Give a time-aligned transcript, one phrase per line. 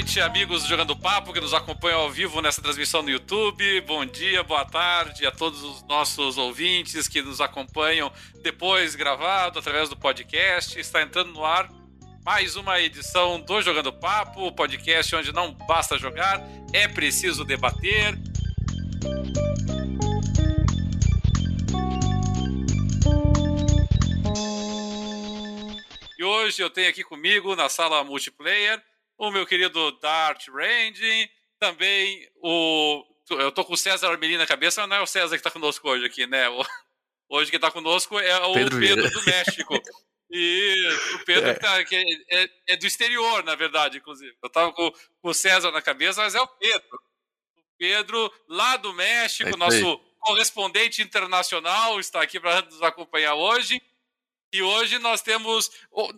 [0.00, 3.82] noite, amigos Jogando Papo que nos acompanham ao vivo nessa transmissão no YouTube.
[3.82, 8.10] Bom dia, boa tarde a todos os nossos ouvintes que nos acompanham
[8.42, 10.80] depois gravado através do podcast.
[10.80, 11.68] Está entrando no ar
[12.24, 16.40] mais uma edição do Jogando Papo, o podcast onde não basta jogar,
[16.72, 18.18] é preciso debater.
[26.18, 28.82] E hoje eu tenho aqui comigo na sala multiplayer
[29.20, 33.04] o meu querido Dart Range, também o.
[33.28, 35.50] Eu tô com o César Armelin na cabeça, mas não é o César que tá
[35.50, 36.48] conosco hoje aqui, né?
[36.48, 36.64] O,
[37.28, 39.74] hoje quem tá conosco é o Pedro, Pedro do México.
[40.32, 41.54] E o Pedro é.
[41.54, 44.32] Que, tá, que é, é, é, do exterior, na verdade, inclusive.
[44.40, 47.02] Eu tava com, com, o César na cabeça, mas é o Pedro.
[47.56, 53.82] O Pedro, lá do México, é nosso correspondente internacional, está aqui para nos acompanhar hoje.
[54.52, 55.70] E hoje nós temos.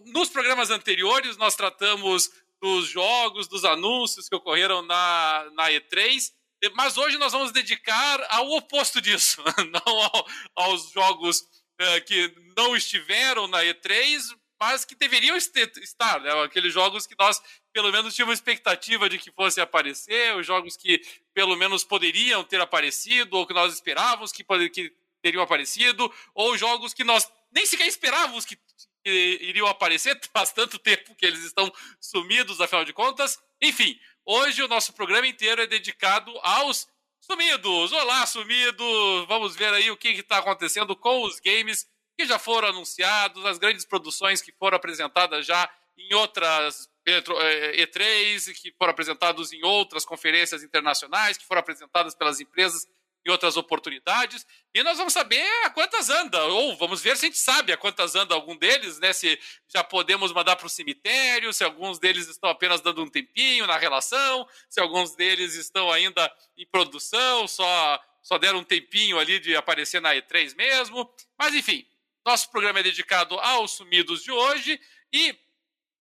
[0.07, 2.31] Nos programas anteriores, nós tratamos
[2.63, 6.31] dos jogos, dos anúncios que ocorreram na, na E3.
[6.75, 12.77] Mas hoje nós vamos dedicar ao oposto disso, não ao, aos jogos uh, que não
[12.77, 14.23] estiveram na E3,
[14.61, 16.31] mas que deveriam estar, né?
[16.45, 21.03] aqueles jogos que nós pelo menos tínhamos expectativa de que fossem aparecer, os jogos que
[21.35, 26.95] pelo menos poderiam ter aparecido, ou que nós esperávamos que, que teriam aparecido, ou jogos
[26.95, 28.57] que nós nem sequer esperávamos que
[29.05, 33.39] iriam aparecer, faz tanto tempo que eles estão sumidos, afinal de contas.
[33.61, 36.89] Enfim, hoje o nosso programa inteiro é dedicado aos
[37.21, 37.93] sumidos.
[37.93, 39.27] Olá, sumidos!
[39.29, 41.87] Vamos ver aí o que está acontecendo com os games
[42.17, 48.55] que já foram anunciados, as grandes produções que foram apresentadas já em outras E3, eh,
[48.55, 52.87] que foram apresentados em outras conferências internacionais, que foram apresentadas pelas empresas
[53.25, 54.47] em outras oportunidades.
[54.75, 57.77] E nós vamos saber a quantas anda, ou vamos ver se a gente sabe a
[57.77, 59.13] quantas anda algum deles, né?
[59.13, 63.67] Se já podemos mandar para o cemitério, se alguns deles estão apenas dando um tempinho
[63.67, 69.39] na relação, se alguns deles estão ainda em produção, só, só deram um tempinho ali
[69.39, 71.09] de aparecer na E3 mesmo.
[71.39, 71.87] Mas enfim,
[72.25, 74.81] nosso programa é dedicado aos sumidos de hoje
[75.13, 75.37] e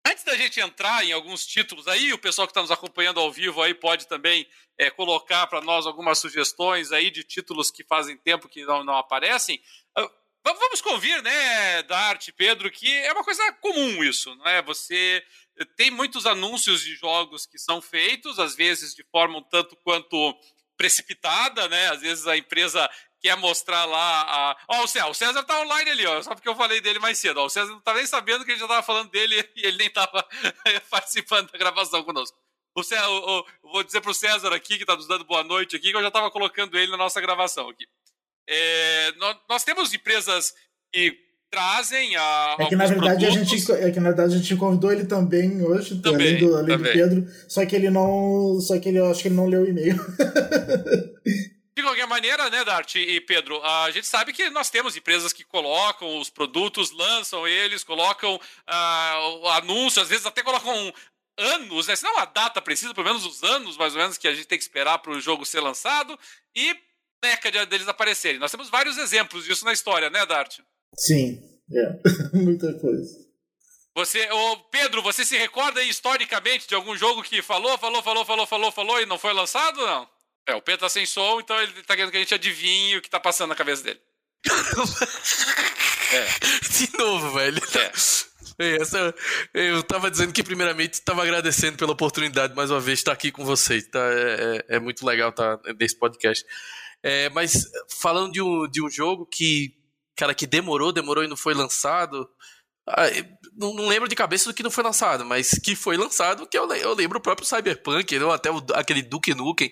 [0.07, 3.31] Antes da gente entrar em alguns títulos aí, o pessoal que está nos acompanhando ao
[3.31, 8.17] vivo aí pode também é, colocar para nós algumas sugestões aí de títulos que fazem
[8.17, 9.61] tempo que não, não aparecem.
[9.99, 10.11] Uh,
[10.43, 14.63] vamos convir, né, Dart, Pedro, que é uma coisa comum isso, não é?
[14.63, 15.23] Você
[15.77, 20.35] tem muitos anúncios de jogos que são feitos, às vezes de forma um tanto quanto
[20.79, 21.91] precipitada, né?
[21.91, 22.89] Às vezes a empresa
[23.21, 24.57] quer mostrar lá a.
[24.69, 26.23] Ó, o César, o César tá online ali, ó.
[26.23, 27.39] Só porque eu falei dele mais cedo.
[27.39, 29.67] Ó, o César não tá nem sabendo que a gente já tava falando dele e
[29.67, 30.27] ele nem tava
[30.91, 32.37] participando da gravação conosco.
[32.75, 35.77] O César, eu, eu vou dizer pro César aqui, que tá nos dando boa noite
[35.77, 37.85] aqui, que eu já tava colocando ele na nossa gravação aqui.
[38.49, 40.55] É, nós, nós, temos empresas
[40.93, 41.17] que
[41.51, 42.57] trazem a.
[42.59, 45.63] É que na verdade a gente é que na verdade a gente convidou ele também
[45.63, 48.59] hoje, também, além, do, além do Pedro, só que ele não.
[48.61, 49.97] Só que ele eu acho que ele não leu o e-mail.
[51.81, 55.43] De qualquer maneira, né, Dart e Pedro, a gente sabe que nós temos empresas que
[55.43, 60.93] colocam os produtos, lançam eles, colocam uh, anúncios, às vezes até colocam
[61.39, 61.97] anos, né?
[61.97, 64.47] Se não a data precisa, pelo menos os anos mais ou menos que a gente
[64.47, 66.19] tem que esperar para o jogo ser lançado
[66.55, 66.77] e
[67.23, 68.39] década deles aparecerem.
[68.39, 70.59] Nós temos vários exemplos disso na história, né, Dart?
[70.95, 71.43] Sim,
[71.73, 71.99] é.
[72.37, 73.27] muita coisa.
[73.95, 78.47] Você, ô Pedro, você se recorda historicamente de algum jogo que falou, falou, falou, falou,
[78.47, 80.20] falou, falou e não foi lançado, não?
[80.51, 83.03] É, o Pedro tá sem som, então ele tá querendo que a gente adivinhe o
[83.03, 84.01] que tá passando na cabeça dele.
[86.13, 86.27] é.
[86.69, 87.63] De novo, velho.
[88.59, 88.81] É.
[88.81, 89.15] Essa,
[89.55, 93.31] eu tava dizendo que, primeiramente, tava agradecendo pela oportunidade mais uma vez de estar aqui
[93.31, 93.87] com vocês.
[93.87, 94.01] Tá?
[94.01, 96.45] É, é, é muito legal estar nesse podcast.
[97.03, 99.73] É, mas falando de um, de um jogo que,
[100.17, 102.29] cara, que demorou, demorou e não foi lançado.
[103.61, 106.47] Ah, não, não, lembro de cabeça do que não foi lançado, mas que foi lançado,
[106.47, 108.31] que eu, eu lembro o próprio Cyberpunk, não?
[108.31, 109.71] até o, aquele Duke Nukem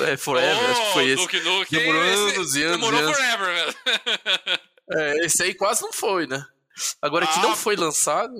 [0.00, 1.22] é, Forever, oh, acho que foi esse.
[1.22, 2.76] Duke Nukem, demorou anos e anos.
[2.78, 3.16] Demorou anos.
[3.16, 4.60] forever, velho.
[4.92, 6.44] é, esse aí quase não foi, né?
[7.00, 8.32] Agora ah, que não foi lançado.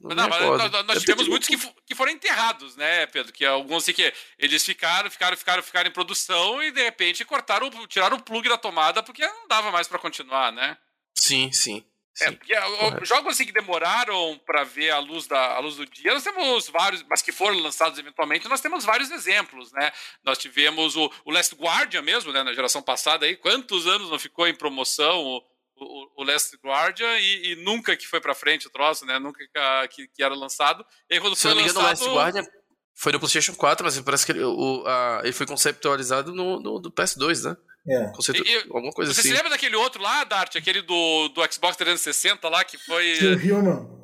[0.00, 1.56] Não, não mas nós, nós tivemos muitos que,
[1.86, 3.32] que foram enterrados, né, Pedro?
[3.32, 7.70] Que alguns assim que eles ficaram, ficaram, ficaram, ficaram em produção e de repente cortaram,
[7.86, 10.76] tiraram o plug da tomada porque não dava mais para continuar, né?
[11.14, 11.84] Sim, sim.
[12.20, 12.54] É, porque
[13.02, 16.68] jogos assim que demoraram para ver a luz, da, a luz do dia, nós temos
[16.68, 19.92] vários, mas que foram lançados eventualmente, nós temos vários exemplos, né?
[20.24, 24.18] Nós tivemos o, o Last Guardian mesmo, né, na geração passada aí, quantos anos não
[24.18, 25.42] ficou em promoção o,
[25.76, 29.18] o, o Last Guardian e, e, nunca que foi para frente o troço, né?
[29.18, 29.40] Nunca
[29.88, 30.84] que, que era lançado.
[31.08, 32.10] E quando Se foi não me engano, lançado...
[32.10, 32.52] o Last Guardian
[32.94, 36.80] foi no PlayStation 4, mas parece que ele, o, a, ele foi conceptualizado no, no,
[36.80, 37.56] no PS2, né?
[37.88, 38.12] É.
[38.44, 39.28] E, alguma coisa você assim.
[39.28, 40.56] Você se lembra daquele outro lá, Dart?
[40.56, 43.16] Aquele do, do Xbox 360 lá que foi.
[43.18, 43.96] Kill Human.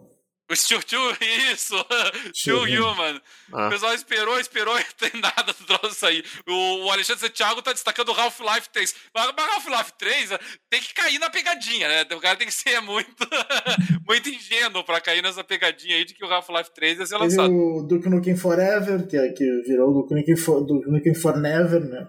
[0.53, 1.01] O Steel, Steel
[1.51, 1.75] isso,
[2.37, 3.21] Steel Human.
[3.53, 3.69] Ah.
[3.69, 6.23] O pessoal esperou, esperou e não tem nada do troço sair.
[6.47, 8.95] O, o Alexandre Santiago tá destacando o Half-Life 3.
[9.15, 10.31] Mas o Half-Life 3
[10.69, 12.03] tem que cair na pegadinha, né?
[12.15, 13.27] O cara tem que ser muito,
[14.07, 17.49] muito ingênuo pra cair nessa pegadinha aí de que o Half-Life 3 ia ser lançado.
[17.49, 21.15] Teve o Duke Nukem Forever, que, é, que virou o Duke Nukem, For, Duke Nukem
[21.15, 22.07] Forever, né?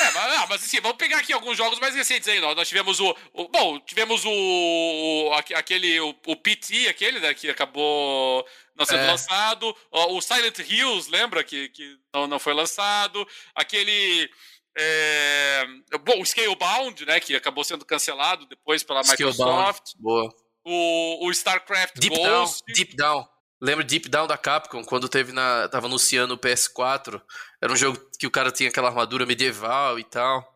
[0.00, 2.40] É, mas, ah, mas assim, vamos pegar aqui alguns jogos mais recentes aí.
[2.40, 5.30] Nós, nós tivemos o, o, Bom, tivemos o.
[5.54, 6.00] aquele.
[6.00, 7.34] O, o PT, aquele, né?
[7.34, 8.46] Que acabou
[8.76, 9.06] não sendo é.
[9.06, 9.74] lançado.
[9.90, 11.42] O, Silent Hills, lembra?
[11.42, 13.26] Que, que não, não foi lançado.
[13.54, 14.30] Aquele.
[14.76, 15.66] É,
[16.04, 17.18] bom, o Scalebound, né?
[17.18, 19.94] Que acabou sendo cancelado depois pela Microsoft.
[19.98, 20.32] Boa.
[20.64, 22.62] O, o StarCraft Deep Ghost.
[22.66, 23.28] Down, Deep Down.
[23.60, 27.20] Lembra Deep Down da Capcom, quando teve na, tava anunciando o PS4?
[27.60, 30.46] Era um jogo que o cara tinha aquela armadura medieval e tal.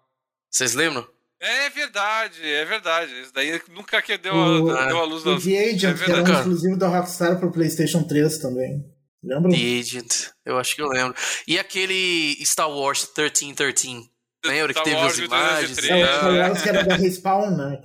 [0.51, 1.07] Vocês lembram?
[1.41, 3.21] É verdade, é verdade.
[3.21, 6.11] Isso daí nunca que deu, o, a, deu a luz O The Agent, é que
[6.13, 8.87] era um exclusivo da Rockstar pro PlayStation 3 também.
[9.25, 9.51] Lembra?
[9.51, 11.17] The Agent, eu acho que eu lembro.
[11.49, 14.09] E aquele Star Wars 1313?
[14.45, 15.79] Lembra Star que teve Wars as imagens?
[15.79, 17.83] É, o Star Wars que era da Respawn, né?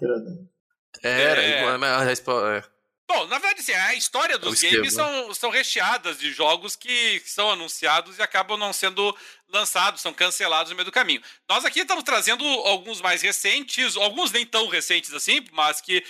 [1.02, 1.42] Era...
[1.42, 1.86] Era, é.
[1.88, 2.64] a Respawn, é.
[3.08, 7.50] Bom, na verdade, assim, a história dos games são, são recheadas de jogos que são
[7.50, 9.16] anunciados e acabam não sendo
[9.48, 11.22] lançados, são cancelados no meio do caminho.
[11.50, 16.04] Nós aqui estamos trazendo alguns mais recentes, alguns nem tão recentes assim, mas que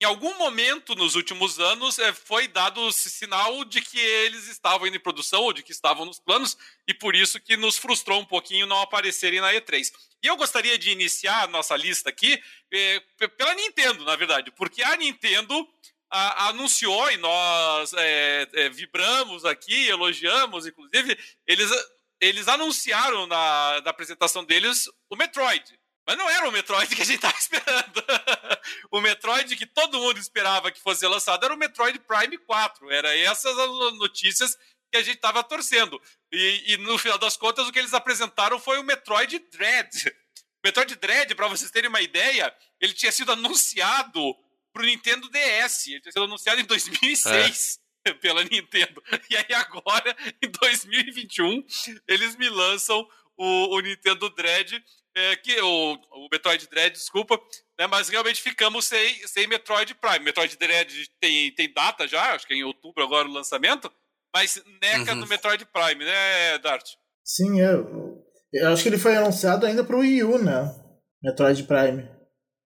[0.00, 4.96] em algum momento nos últimos anos é, foi dado sinal de que eles estavam indo
[4.96, 6.56] em produção ou de que estavam nos planos
[6.86, 9.90] e por isso que nos frustrou um pouquinho não aparecerem na E3.
[10.22, 12.40] E eu gostaria de iniciar a nossa lista aqui
[12.72, 13.00] é,
[13.36, 15.66] pela Nintendo, na verdade, porque a Nintendo
[16.10, 21.70] a, anunciou e nós é, é, vibramos aqui, elogiamos, inclusive, eles,
[22.20, 25.78] eles anunciaram na, na apresentação deles o Metroid.
[26.06, 28.04] Mas não era o Metroid que a gente estava esperando.
[28.90, 32.90] o Metroid que todo mundo esperava que fosse lançado era o Metroid Prime 4.
[32.90, 34.56] Era essas as notícias
[34.92, 36.00] que a gente estava torcendo.
[36.30, 39.90] E, e, no final das contas, o que eles apresentaram foi o Metroid Dread.
[40.56, 44.34] O Metroid Dread, para vocês terem uma ideia, ele tinha sido anunciado
[44.74, 45.86] pro Nintendo DS.
[45.86, 48.12] Ele tinha sido anunciado em 2006 é.
[48.20, 49.02] pela Nintendo.
[49.30, 51.64] E aí agora, em 2021,
[52.08, 54.84] eles me lançam o, o Nintendo Dread,
[55.16, 57.40] é, que, o, o Metroid Dread, desculpa,
[57.78, 60.24] né, mas realmente ficamos sem, sem Metroid Prime.
[60.24, 63.90] Metroid Dread tem, tem data já, acho que é em outubro agora o lançamento,
[64.34, 65.20] mas neca uhum.
[65.20, 66.94] no Metroid Prime, né, Dart?
[67.24, 68.22] Sim, eu,
[68.52, 70.74] eu acho que ele foi anunciado ainda pro Wii U, né?
[71.22, 72.13] Metroid Prime.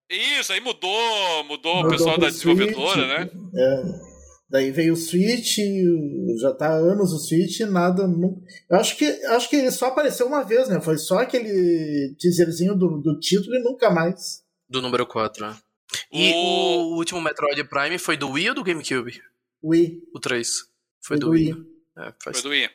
[0.09, 3.29] Isso, aí mudou, mudou, mudou o pessoal da desenvolvedora, Switch, né?
[3.55, 4.09] É.
[4.49, 5.59] Daí veio o Switch,
[6.41, 8.07] já tá há anos o Switch, nada.
[8.07, 8.41] Não...
[8.67, 10.81] Eu acho que, acho que ele só apareceu uma vez, né?
[10.81, 14.43] Foi só aquele teaserzinho do, do título e nunca mais.
[14.67, 15.55] Do número 4, né?
[16.11, 16.35] E o...
[16.35, 19.21] o último Metroid Prime foi do Wii ou do GameCube?
[19.63, 20.01] Wii.
[20.15, 20.49] O 3.
[20.49, 20.69] Foi,
[21.01, 21.53] foi do, Wii.
[21.53, 21.65] Wii.
[21.97, 22.41] É, faz...
[22.41, 22.69] Foi do Wii.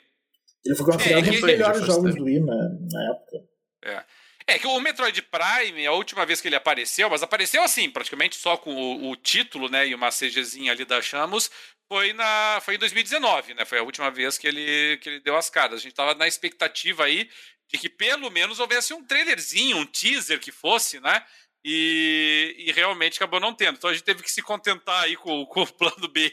[0.65, 2.17] Ele foi considerado é, um dos melhores jogos tempo.
[2.19, 3.49] do Wii na, na época.
[3.83, 4.05] É.
[4.47, 8.37] É que o Metroid Prime, a última vez que ele apareceu, mas apareceu assim, praticamente
[8.37, 11.51] só com o, o título, né, e uma CGzinha ali da Chamos,
[11.89, 13.65] foi, na, foi em 2019, né?
[13.65, 15.81] Foi a última vez que ele, que ele deu as caras.
[15.81, 17.29] A gente tava na expectativa aí
[17.71, 21.25] de que pelo menos houvesse um trailerzinho, um teaser que fosse, né?
[21.65, 23.77] E, e, realmente acabou não tendo.
[23.77, 26.29] Então a gente teve que se contentar aí com, com o plano B,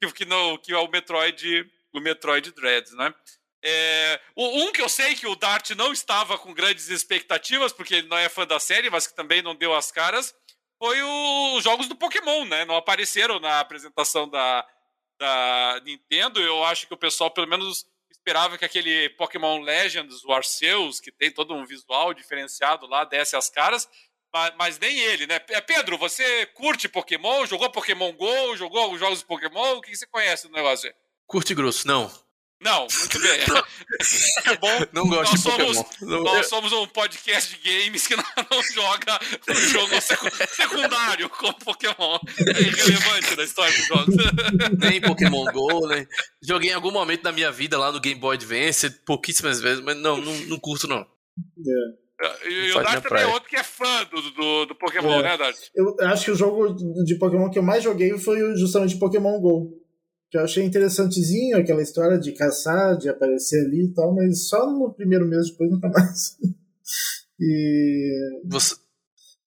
[0.00, 3.14] que, que, não, que é o Metroid, o Metroid Dread, né?
[3.66, 8.08] É, um que eu sei que o Dart não estava com grandes expectativas, porque ele
[8.08, 10.34] não é fã da série, mas que também não deu as caras,
[10.78, 12.66] foi os jogos do Pokémon, né?
[12.66, 14.66] Não apareceram na apresentação da,
[15.18, 16.40] da Nintendo.
[16.40, 21.10] Eu acho que o pessoal, pelo menos, esperava que aquele Pokémon Legends, o Arceus, que
[21.10, 23.88] tem todo um visual diferenciado lá, desse as caras.
[24.30, 25.40] Mas, mas nem ele, né?
[25.48, 27.46] É, Pedro, você curte Pokémon?
[27.46, 28.56] Jogou Pokémon GO?
[28.56, 29.76] Jogou alguns jogos de Pokémon?
[29.76, 30.94] O que você conhece do negócio aí?
[31.26, 32.23] Curte grosso, não.
[32.64, 33.40] Não, muito bem.
[34.46, 34.86] É bom.
[34.92, 36.24] Não gosto nós de somos, Pokémon.
[36.24, 39.92] Nós somos um podcast de games que não, não joga um jogo
[40.48, 42.18] secundário como Pokémon.
[42.38, 44.16] É irrelevante na história dos jogos.
[44.80, 46.06] Nem Pokémon GO, né?
[46.42, 49.96] Joguei em algum momento da minha vida lá no Game Boy Advance, pouquíssimas vezes, mas
[49.96, 51.00] não, não, não curto não.
[51.00, 52.48] É.
[52.48, 55.22] E, o Dart também é outro que é fã do, do, do Pokémon, é.
[55.22, 55.56] né, Dart?
[55.74, 59.83] Eu acho que o jogo de Pokémon que eu mais joguei foi justamente Pokémon GO
[60.34, 64.68] que eu achei interessantezinho aquela história de caçar, de aparecer ali e tal, mas só
[64.68, 66.36] no primeiro mês, depois nunca mais.
[67.38, 68.40] e.
[68.46, 68.74] Você,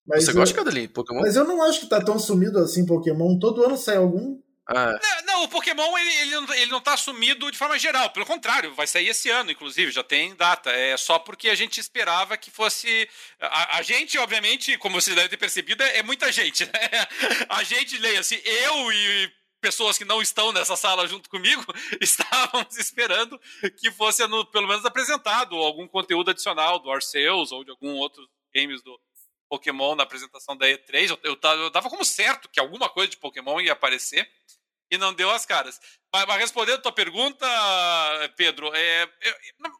[0.08, 1.20] mas você eu, gosta, Cadelinho, Pokémon?
[1.20, 3.38] Mas eu não acho que tá tão sumido assim Pokémon.
[3.38, 4.40] Todo ano sai algum.
[4.66, 4.98] Ah.
[5.02, 8.10] Não, não, o Pokémon ele, ele, não, ele não tá sumido de forma geral.
[8.12, 10.70] Pelo contrário, vai sair esse ano, inclusive, já tem data.
[10.70, 13.10] É só porque a gente esperava que fosse.
[13.42, 16.72] A, a gente, obviamente, como vocês devem ter percebido, é, é muita gente, né?
[17.50, 21.64] A gente, leia-se, eu e pessoas que não estão nessa sala junto comigo
[22.02, 23.40] estávamos esperando
[23.80, 28.28] que fosse no, pelo menos apresentado algum conteúdo adicional do Arceus ou de algum outro
[28.54, 29.00] games do
[29.50, 31.10] Pokémon na apresentação da E3.
[31.10, 34.30] Eu, eu, eu como certo que alguma coisa de Pokémon ia aparecer
[34.92, 35.80] e não deu as caras.
[36.14, 37.46] Mas, mas respondendo a tua pergunta,
[38.36, 39.10] Pedro, é,
[39.60, 39.72] não,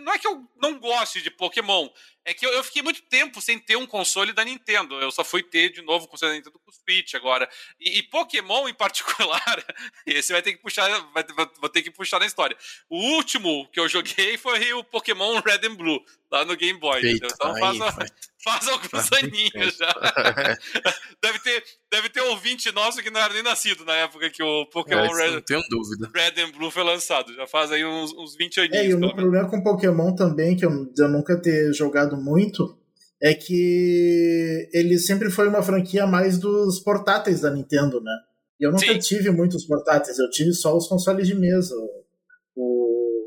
[0.00, 1.88] não é que eu não goste de Pokémon,
[2.26, 4.96] é que eu, eu, fiquei muito tempo sem ter um console da Nintendo.
[4.96, 7.48] Eu só fui ter de novo o console da Nintendo com o Switch agora.
[7.78, 9.64] E, e Pokémon em particular,
[10.04, 11.24] esse vai ter que puxar, vai,
[11.60, 12.58] vou ter que puxar na história.
[12.90, 17.04] O último que eu joguei foi o Pokémon Red and Blue, lá no Game Boy.
[17.04, 18.08] Eita, então faz, aí,
[18.42, 19.92] faz alguns aninhos já.
[21.22, 24.66] deve, ter, deve ter ouvinte nosso que não era nem nascido na época que o
[24.66, 26.10] Pokémon é, Red, não tenho dúvida.
[26.14, 27.32] Red and Blue foi lançado.
[27.34, 28.76] Já faz aí uns, uns 20 aninhos.
[28.76, 32.78] É, e o meu problema com Pokémon também, que eu, eu nunca ter jogado muito,
[33.22, 38.12] é que ele sempre foi uma franquia mais dos portáteis da Nintendo, né?
[38.58, 38.98] E eu nunca Sim.
[38.98, 41.74] tive muitos portáteis, eu tive só os consoles de mesa.
[42.54, 43.26] O,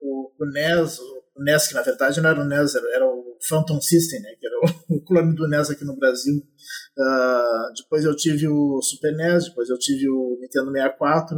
[0.00, 3.80] o, o NES, o NES, que na verdade não era o NES, era o Phantom
[3.80, 4.34] System, né?
[4.38, 4.56] Que era
[4.90, 6.36] o, clone do NES aqui no Brasil.
[6.36, 11.36] Uh, depois eu tive o Super NES, depois eu tive o Nintendo 64.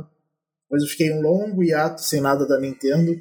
[0.64, 3.12] Depois eu fiquei um longo hiato sem nada da Nintendo.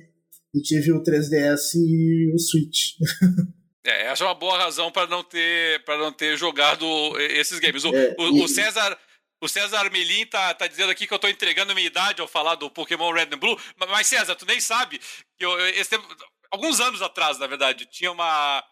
[0.55, 2.97] E tive o 3DS e o Switch.
[3.85, 6.85] É, essa é uma boa razão para não ter para não ter jogado
[7.19, 7.83] esses games.
[7.83, 8.41] O, é, o, e...
[8.41, 8.97] o César
[9.43, 12.55] o César Armelin tá, tá dizendo aqui que eu tô entregando minha idade ao falar
[12.55, 13.59] do Pokémon Red and Blue.
[13.75, 15.01] Mas, César, tu nem sabe
[15.37, 16.07] que eu, esse tempo,
[16.53, 18.63] alguns anos atrás, na verdade, tinha uma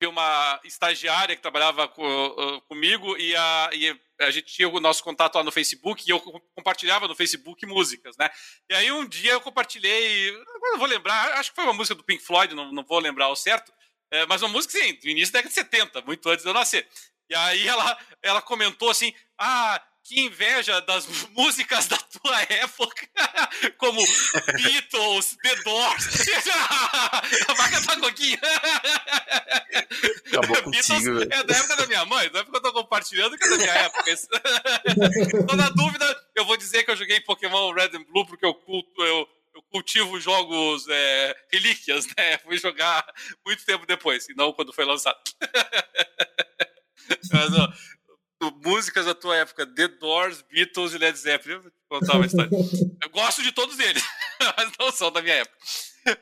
[0.00, 4.80] tinha uma estagiária que trabalhava com, uh, comigo e a, e a gente tinha o
[4.80, 6.20] nosso contato lá no Facebook e eu
[6.54, 8.28] compartilhava no Facebook músicas, né?
[8.70, 10.32] E aí um dia eu compartilhei,
[10.62, 13.26] não vou lembrar, acho que foi uma música do Pink Floyd, não, não vou lembrar
[13.26, 13.72] ao certo,
[14.10, 16.54] é, mas uma música, sim, do início da década de 70, muito antes de eu
[16.54, 16.88] nascer.
[17.30, 23.08] E aí ela, ela comentou assim: ah, que inveja das músicas da tua época,
[23.76, 24.02] como
[24.56, 26.06] Beatles, The Doors.
[27.48, 28.40] a vaca tá coquinha.
[30.28, 33.44] Acabou contigo, é da época da minha mãe, não é porque eu tô compartilhando que
[33.44, 34.16] é da minha época.
[35.46, 38.54] tô na dúvida, eu vou dizer que eu joguei Pokémon Red and Blue porque eu
[38.54, 42.38] culto, eu eu cultivo jogos é, relíquias, né?
[42.38, 43.04] Fui jogar
[43.44, 45.18] muito tempo depois, e não quando foi lançado.
[47.32, 47.72] Mas, ó,
[48.64, 51.58] músicas da tua época, The Doors, Beatles e Led Zeppelin.
[51.58, 52.50] Vou contar uma história.
[53.02, 54.02] Eu gosto de todos eles,
[54.56, 55.56] mas não são da minha época.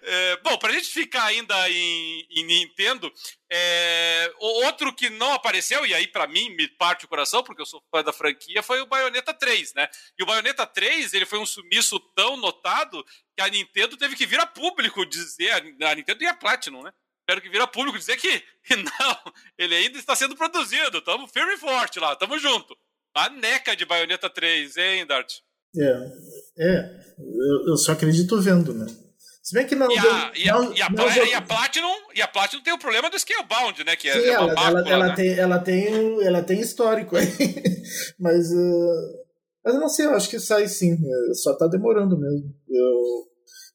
[0.03, 3.13] É, bom, pra gente ficar ainda em, em Nintendo,
[3.51, 7.67] é, outro que não apareceu, e aí para mim me parte o coração, porque eu
[7.67, 9.89] sou fã da franquia, foi o Bayonetta 3, né?
[10.19, 13.05] E o Bayonetta 3, ele foi um sumiço tão notado
[13.37, 16.93] que a Nintendo teve que vir a público dizer, a Nintendo e a Platinum, né?
[17.26, 21.30] Tiveram que vir a público dizer que, que não, ele ainda está sendo produzido, estamos
[21.33, 22.76] firme e forte lá, estamos junto.
[23.14, 25.33] A neca de Bayonetta 3, hein, Dart?
[25.76, 26.11] É,
[26.59, 28.87] é, eu, eu só acredito vendo, né?
[29.42, 29.90] Se bem que não.
[29.90, 32.73] E a, e a, não, e a, não, e a Platinum, e a Platinum tem
[32.73, 33.97] o problema do Scalebound, né?
[33.97, 35.14] Que é, Sim, é ela, ela, ela, né?
[35.14, 37.26] tem, ela, tem, ela tem histórico aí.
[38.18, 39.25] mas, uh,
[39.64, 40.95] mas eu não sei, eu acho que sai sim.
[40.95, 42.54] É, só tá demorando mesmo.
[42.68, 43.28] Eu,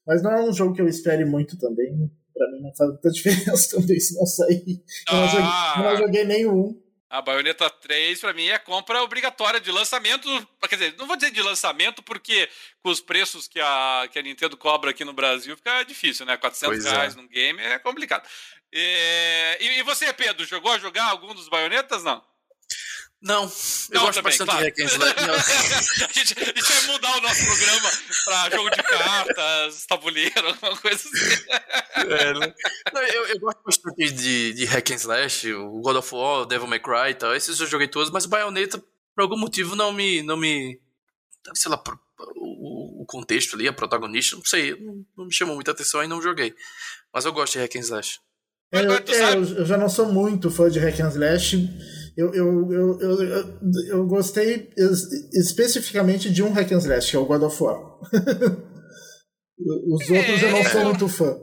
[0.06, 2.10] mas não é um jogo que eu espere muito também.
[2.34, 4.82] Pra mim não faz muita diferença também se não sair.
[5.08, 5.12] Ah.
[5.14, 6.82] Eu não joguei, não joguei nenhum.
[7.12, 10.26] A Bayonetta 3, para mim, é compra obrigatória de lançamento.
[10.66, 12.48] Quer dizer, não vou dizer de lançamento, porque
[12.82, 16.38] com os preços que a, que a Nintendo cobra aqui no Brasil fica difícil, né?
[16.38, 16.90] 400 pois é.
[16.90, 17.16] reais é.
[17.20, 18.26] num game é complicado.
[18.72, 22.24] E, e, você, Pedro, jogou a jogar algum dos Baionetas, não?
[23.22, 23.48] Não, eu
[23.92, 24.64] não, gosto também, bastante claro.
[24.64, 25.14] de hack and slash.
[26.02, 27.90] a, gente, a gente vai mudar o nosso programa
[28.24, 31.42] pra jogo de cartas, tabuleiro, alguma coisa assim.
[31.94, 32.54] É, né?
[32.92, 36.66] não, eu, eu, gosto bastante de, de hack and slash, o God of War, Devil
[36.66, 37.34] May Cry e tal.
[37.34, 38.82] Esses eu joguei todos, mas o Bayonetta,
[39.14, 40.20] por algum motivo, não me...
[40.22, 40.80] Não me
[41.54, 41.82] sei lá,
[42.36, 46.08] o, o contexto ali, a protagonista, não sei, não, não me chamou muita atenção e
[46.08, 46.54] não joguei.
[47.12, 48.18] Mas eu gosto de hack and slash.
[48.72, 51.68] É, eu, é, eu, já não sou muito fã de hack and slash.
[52.16, 54.70] Eu, eu, eu, eu, eu, gostei
[55.32, 57.78] especificamente de um hack and slash, que é o God of War.
[59.58, 61.40] Os é, outros eu não sou muito fã.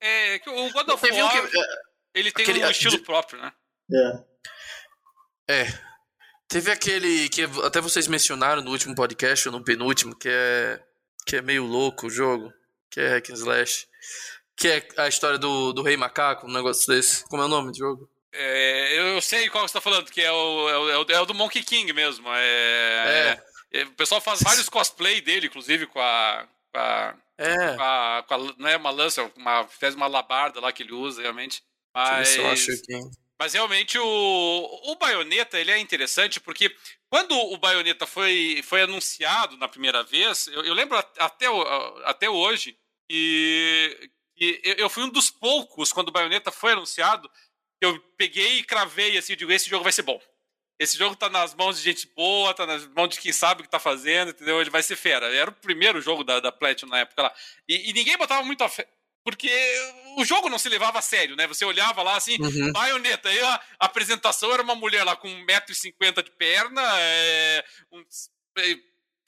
[0.00, 1.58] É, que o God of War, que,
[2.14, 3.52] ele tem aquele, um estilo de, próprio, né?
[5.48, 5.62] É.
[5.62, 5.66] É.
[6.48, 10.82] Teve aquele que até vocês mencionaram no último podcast, ou no penúltimo, que é,
[11.24, 12.52] que é meio louco o jogo,
[12.90, 13.86] que é hack and slash.
[14.56, 17.24] Que é a história do, do Rei Macaco, um negócio desse.
[17.28, 18.10] Como é o nome do jogo?
[18.32, 21.34] É, eu sei qual você está falando, que é o, é o, é o, do
[21.34, 22.28] Monkey King mesmo.
[22.32, 23.40] É,
[23.72, 23.80] é.
[23.80, 26.46] é, o pessoal faz vários cosplay dele, inclusive, com a.
[26.72, 27.74] Com a, é.
[27.74, 30.92] com a, com a não é uma lança, uma, fez uma labarda lá que ele
[30.92, 31.62] usa, realmente.
[31.94, 32.36] Mas.
[32.36, 33.00] Eu acho aqui.
[33.40, 36.76] Mas realmente o, o Bayonetta ele é interessante porque
[37.08, 41.46] quando o Bayonetta foi, foi anunciado na primeira vez, eu, eu lembro até,
[42.04, 42.76] até hoje,
[43.10, 47.30] e, e eu fui um dos poucos, quando o Bayonetta foi anunciado,
[47.80, 50.20] eu peguei e cravei assim, eu digo, esse jogo vai ser bom.
[50.78, 53.64] Esse jogo tá nas mãos de gente boa, tá nas mãos de quem sabe o
[53.64, 54.60] que tá fazendo, entendeu?
[54.60, 55.26] Ele vai ser fera.
[55.26, 57.34] Era o primeiro jogo da, da Platinum na época lá.
[57.68, 58.88] E, e ninguém botava muito a fé
[59.24, 59.50] porque
[60.16, 61.46] o jogo não se levava a sério, né?
[61.46, 62.72] Você olhava lá assim, uhum.
[62.72, 68.02] baioneta, aí a, a, apresentação era uma mulher lá com 1,50m de perna, é, um,
[68.58, 68.76] é,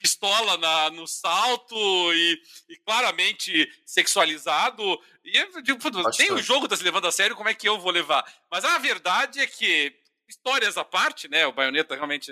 [0.03, 4.83] pistola na, no salto e, e, claramente sexualizado.
[5.23, 7.89] E tipo, tem o jogo tá se levando a sério, como é que eu vou
[7.89, 8.21] levar?
[8.51, 9.95] Mas a verdade é que,
[10.27, 11.47] histórias à parte, né?
[11.47, 12.29] O baioneta realmente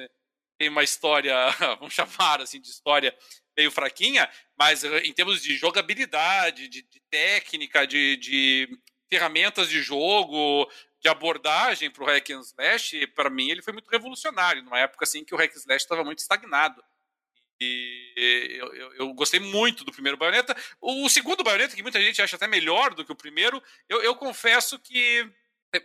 [0.59, 1.33] tem uma história,
[1.79, 3.17] vamos chamar assim, de história
[3.57, 8.69] meio fraquinha, mas eh, em termos de jogabilidade, de, de técnica, de, de,
[9.09, 13.89] ferramentas de jogo, de abordagem para o hack and slash, para mim ele foi muito
[13.89, 16.81] revolucionário, numa época assim que o hack and slash estava muito estagnado.
[17.63, 20.57] E eu, eu, eu, gostei muito do primeiro Bayonetta.
[20.81, 24.15] O, segundo Bayonetta, que muita gente acha até melhor do que o primeiro, eu, eu
[24.15, 25.29] confesso que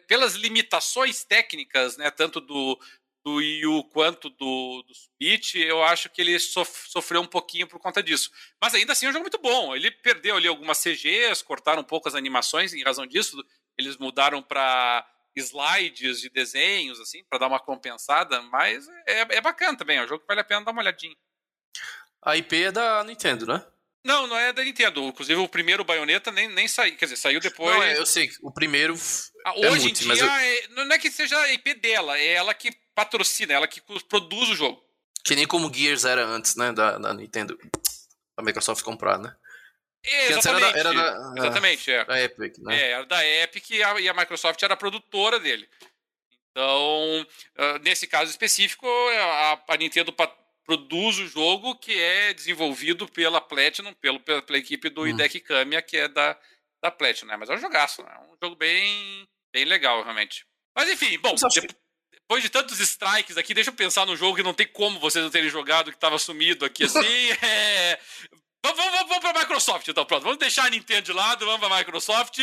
[0.09, 2.81] pelas limitações técnicas, né, tanto do,
[3.23, 7.67] do Wii U quanto do, do Switch, eu acho que ele sof sofreu um pouquinho
[7.69, 8.31] por conta disso.
[8.59, 9.77] Mas ainda assim é um jogo muito bom.
[9.77, 13.37] Ele perdeu ali algumas CGs, cortaram um pouco as animações em razão disso.
[13.77, 15.07] Eles mudaram para
[15.37, 19.99] slides de desenhos, assim, para dar uma compensada, mas é, é bacana também.
[19.99, 21.15] É um jogo que vale a pena dar uma olhadinha.
[22.27, 23.65] A IP é da Nintendo, né?
[24.05, 25.01] Não, não é da Nintendo.
[25.05, 26.97] Inclusive, o primeiro Bayonetta nem, nem saiu.
[26.97, 27.73] Quer dizer, saiu depois.
[27.73, 28.29] Não, é, eu sei.
[28.43, 28.95] O primeiro.
[29.45, 30.29] Ah, é hoje multi, em dia, eu...
[30.29, 34.49] é, não é que seja a IP dela, é ela que patrocina, ela que produz
[34.49, 34.85] o jogo.
[35.23, 36.73] Que nem como Gears era antes, né?
[36.73, 37.57] Da, da Nintendo.
[38.37, 39.35] A Microsoft comprar, né?
[40.05, 40.79] É, exatamente.
[40.79, 42.05] Era da, era da, exatamente, é.
[42.05, 42.77] Da Epic, né?
[42.77, 45.69] É, era da Epic e a, e a Microsoft era a produtora dele.
[46.51, 47.27] Então,
[47.59, 50.13] uh, nesse caso específico, a, a Nintendo
[50.67, 55.07] produz o jogo que é desenvolvido pela Platinum, pelo, pela, pela equipe do hum.
[55.07, 56.37] Hideki Kamiya, que é da,
[56.83, 57.37] da Platinum, né?
[57.37, 58.13] Mas é um jogaço, né?
[58.13, 60.45] É um jogo bem, bem legal, realmente.
[60.77, 61.35] Mas enfim, bom,
[62.13, 65.25] depois de tantos strikes aqui, deixa eu pensar no jogo que não tem como vocês
[65.25, 67.31] não terem jogado, que estava sumido aqui assim.
[67.43, 67.99] é...
[68.65, 70.25] Vamos, vamos, vamos para a Microsoft, então, pronto.
[70.25, 72.39] Vamos deixar a Nintendo de lado, vamos para a Microsoft.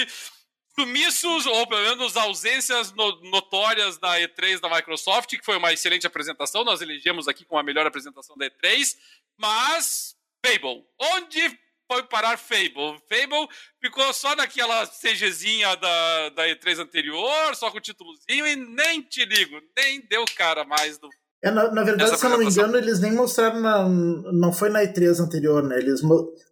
[0.77, 6.07] Sumissos, ou pelo menos ausências no, notórias na E3 da Microsoft, que foi uma excelente
[6.07, 6.63] apresentação.
[6.63, 8.95] Nós elegemos aqui com a melhor apresentação da E3.
[9.37, 11.59] Mas, Fable, onde
[11.91, 12.99] foi parar Fable.
[13.07, 13.47] Fable
[13.79, 19.25] ficou só naquela CGzinha da, da E3 anterior, só com o títulozinho, e nem te
[19.25, 21.07] ligo, nem deu cara mais do.
[21.43, 23.87] É, na, na verdade, se eu não me engano, eles nem mostraram na.
[23.87, 25.77] Não foi na E3 anterior, né?
[25.77, 26.01] Eles,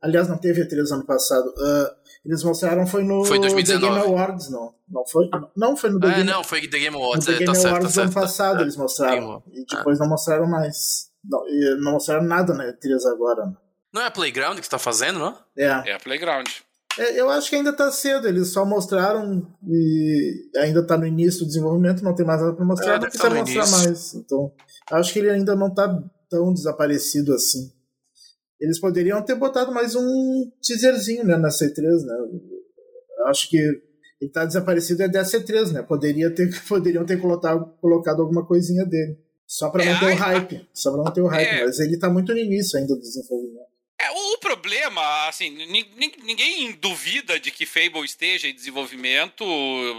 [0.02, 1.48] aliás, não teve E3 ano passado.
[1.48, 3.96] Uh, eles mostraram foi no foi 2019.
[3.96, 4.76] The Game Awards, não.
[4.88, 5.30] Não foi?
[5.56, 7.26] Não, foi no The ah, Game Não, foi The Game Awards.
[7.26, 8.62] No The é, Game tá Awards certo, tá ano certo, passado tá.
[8.62, 9.44] eles mostraram.
[9.52, 10.04] E depois ah.
[10.04, 11.10] não mostraram mais.
[11.24, 11.44] Não,
[11.80, 13.46] não mostraram nada na E3 agora.
[13.46, 13.54] Né?
[13.94, 15.38] Não é a Playground que está fazendo, não?
[15.58, 15.66] É.
[15.66, 16.48] É a Playground.
[16.98, 21.42] É, eu acho que ainda está cedo, eles só mostraram e ainda está no início
[21.42, 23.78] do desenvolvimento, não tem mais nada para mostrar, é, não precisa tá mostrar início.
[23.78, 24.14] mais.
[24.14, 24.52] Então,
[24.92, 25.88] acho que ele ainda não está
[26.30, 27.72] tão desaparecido assim.
[28.62, 32.16] Eles poderiam ter botado mais um teaserzinho né, na C3, né?
[33.26, 33.82] Acho que ele
[34.22, 35.82] está desaparecido é da C3, né?
[35.82, 39.18] Poderia ter, poderiam ter colocado, colocado alguma coisinha dele.
[39.48, 40.70] Só para não é, ter o hype.
[40.74, 41.48] Só para não ter o hype.
[41.48, 41.66] É.
[41.66, 43.71] Mas ele está muito no início ainda do desenvolvimento.
[44.02, 49.44] É, o problema, assim, ninguém duvida de que Fable esteja em desenvolvimento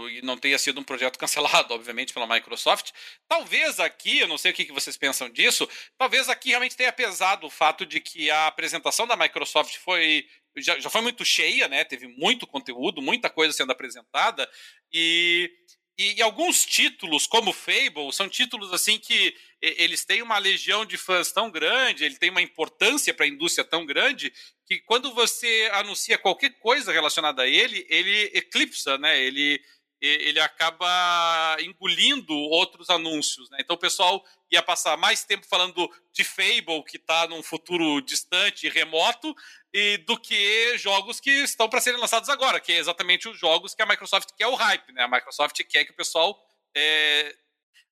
[0.09, 2.91] e não tenha sido um projeto cancelado, obviamente, pela Microsoft.
[3.29, 7.47] Talvez aqui, eu não sei o que vocês pensam disso, talvez aqui realmente tenha pesado
[7.47, 11.83] o fato de que a apresentação da Microsoft foi já, já foi muito cheia, né?
[11.83, 14.47] Teve muito conteúdo, muita coisa sendo apresentada
[14.91, 15.49] e
[15.97, 20.97] e, e, alguns títulos, como Fable, são títulos assim que eles têm uma legião de
[20.97, 24.33] fãs tão grande, ele tem uma importância para a indústria tão grande,
[24.65, 29.21] que quando você anuncia qualquer coisa relacionada a ele, ele eclipsa, né?
[29.21, 29.63] Ele,
[30.01, 33.49] ele acaba engolindo outros anúncios.
[33.51, 33.59] Né?
[33.61, 38.67] Então o pessoal ia passar mais tempo falando de Fable, que está num futuro distante
[38.67, 39.33] e remoto,
[39.73, 43.73] e do que jogos que estão para serem lançados agora, que é exatamente os jogos
[43.73, 44.93] que a Microsoft quer o hype.
[44.93, 45.03] Né?
[45.03, 46.37] A Microsoft quer que o pessoal.
[46.75, 47.33] É...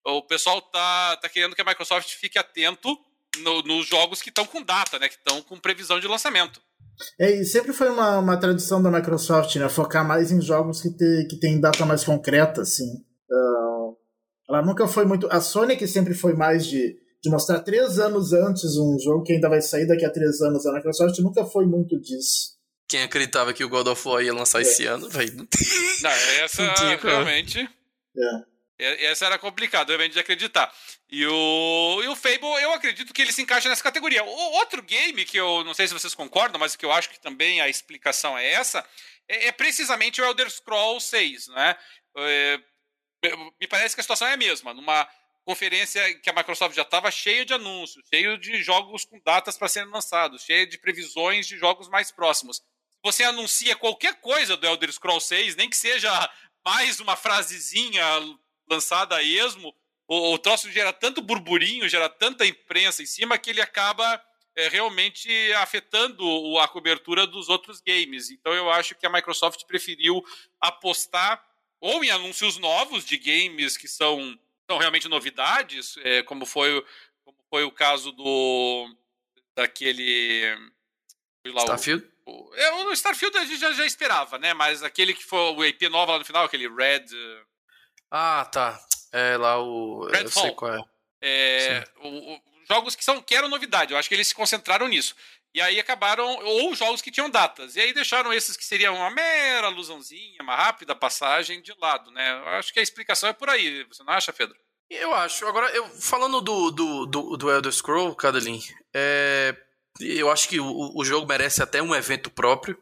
[0.06, 2.98] O pessoal tá, tá querendo que a Microsoft fique atento
[3.40, 5.08] no, nos jogos que estão com data, né?
[5.08, 6.62] que estão com previsão de lançamento.
[7.20, 9.68] É, e sempre foi uma, uma tradição da Microsoft, né?
[9.70, 13.04] Focar mais em jogos que, te, que tem data mais concreta, assim.
[13.30, 13.98] Uh,
[14.48, 15.28] ela nunca foi muito.
[15.32, 19.34] A Sony que sempre foi mais de, de mostrar três anos antes um jogo que
[19.34, 20.66] ainda vai sair daqui a três anos.
[20.66, 22.60] A Microsoft nunca foi muito disso.
[22.90, 24.62] Quem acreditava que o God of War ia lançar é.
[24.64, 25.48] esse ano, velho?
[26.02, 26.10] Não,
[26.44, 27.70] essa não realmente.
[28.18, 28.52] É.
[29.06, 30.74] Essa era complicado, realmente, de acreditar.
[31.08, 34.24] E o, e o Fable, eu acredito que ele se encaixa nessa categoria.
[34.24, 37.22] O outro game que eu não sei se vocês concordam, mas que eu acho que
[37.22, 38.84] também a explicação é essa,
[39.30, 41.76] é, é precisamente o Elder Scrolls 6, né?
[42.18, 42.60] É,
[43.60, 44.74] me parece que a situação é a mesma.
[44.74, 45.08] Numa
[45.52, 49.68] conferência que a Microsoft já estava cheia de anúncios, cheio de jogos com datas para
[49.68, 52.62] serem lançados, cheia de previsões de jogos mais próximos.
[53.04, 56.10] Você anuncia qualquer coisa do Elder Scrolls 6, nem que seja
[56.64, 58.02] mais uma frasezinha
[58.70, 59.76] lançada a esmo,
[60.08, 64.24] o, o troço gera tanto burburinho, gera tanta imprensa em cima que ele acaba
[64.56, 68.30] é, realmente afetando a cobertura dos outros games.
[68.30, 70.24] Então eu acho que a Microsoft preferiu
[70.62, 71.44] apostar
[71.82, 74.40] ou em anúncios novos de games que são,
[74.72, 76.86] são realmente novidades, é, como, foi,
[77.26, 78.90] como foi o caso do
[79.54, 80.56] daquele
[81.46, 82.08] lá, Starfield?
[82.26, 84.54] O, o, é, o Starfield a gente já, já esperava, né?
[84.54, 87.08] Mas aquele que foi o IP nova lá no final, aquele Red.
[88.10, 88.80] Ah, tá.
[89.12, 90.06] É lá o.
[90.06, 90.24] Redfall.
[90.24, 90.84] Eu sei qual é.
[91.22, 93.92] é o, o, jogos que, são, que eram novidade.
[93.92, 95.14] Eu acho que eles se concentraram nisso.
[95.54, 97.76] E aí acabaram, ou jogos que tinham datas.
[97.76, 102.40] E aí deixaram esses que seriam uma mera alusãozinha, uma rápida passagem de lado, né?
[102.40, 103.84] Eu acho que a explicação é por aí.
[103.86, 104.56] Você não acha, Pedro?
[104.90, 105.46] Eu acho.
[105.46, 108.62] Agora, eu falando do, do, do, do Elder Scroll, Cadelin,
[108.94, 109.56] é,
[110.00, 112.78] eu acho que o, o jogo merece até um evento próprio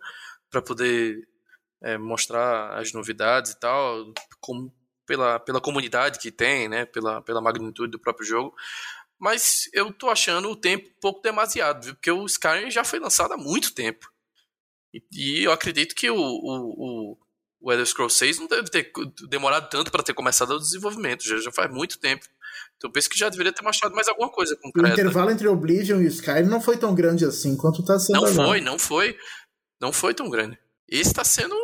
[0.50, 1.28] para poder
[1.84, 4.74] é, mostrar as novidades e tal, como
[5.06, 6.86] pela, pela comunidade que tem, né?
[6.86, 8.56] Pela, pela magnitude do próprio jogo.
[9.20, 11.96] Mas eu tô achando o tempo um pouco demasiado, viu?
[11.96, 14.10] Porque o Skyrim já foi lançado há muito tempo.
[14.94, 17.18] E, e eu acredito que o, o,
[17.62, 18.92] o, Elder Scrolls 6 não deve ter
[19.30, 21.28] demorado tanto para ter começado o desenvolvimento.
[21.28, 22.26] Já, já faz muito tempo.
[22.78, 24.90] Então eu penso que já deveria ter mostrado mais alguma coisa concreta.
[24.90, 28.28] O intervalo entre Oblivion e Skyrim não foi tão grande assim quanto tá sendo Não
[28.28, 28.48] agora.
[28.48, 29.18] foi, não foi.
[29.82, 30.58] Não foi tão grande.
[30.88, 31.56] Esse tá sendo...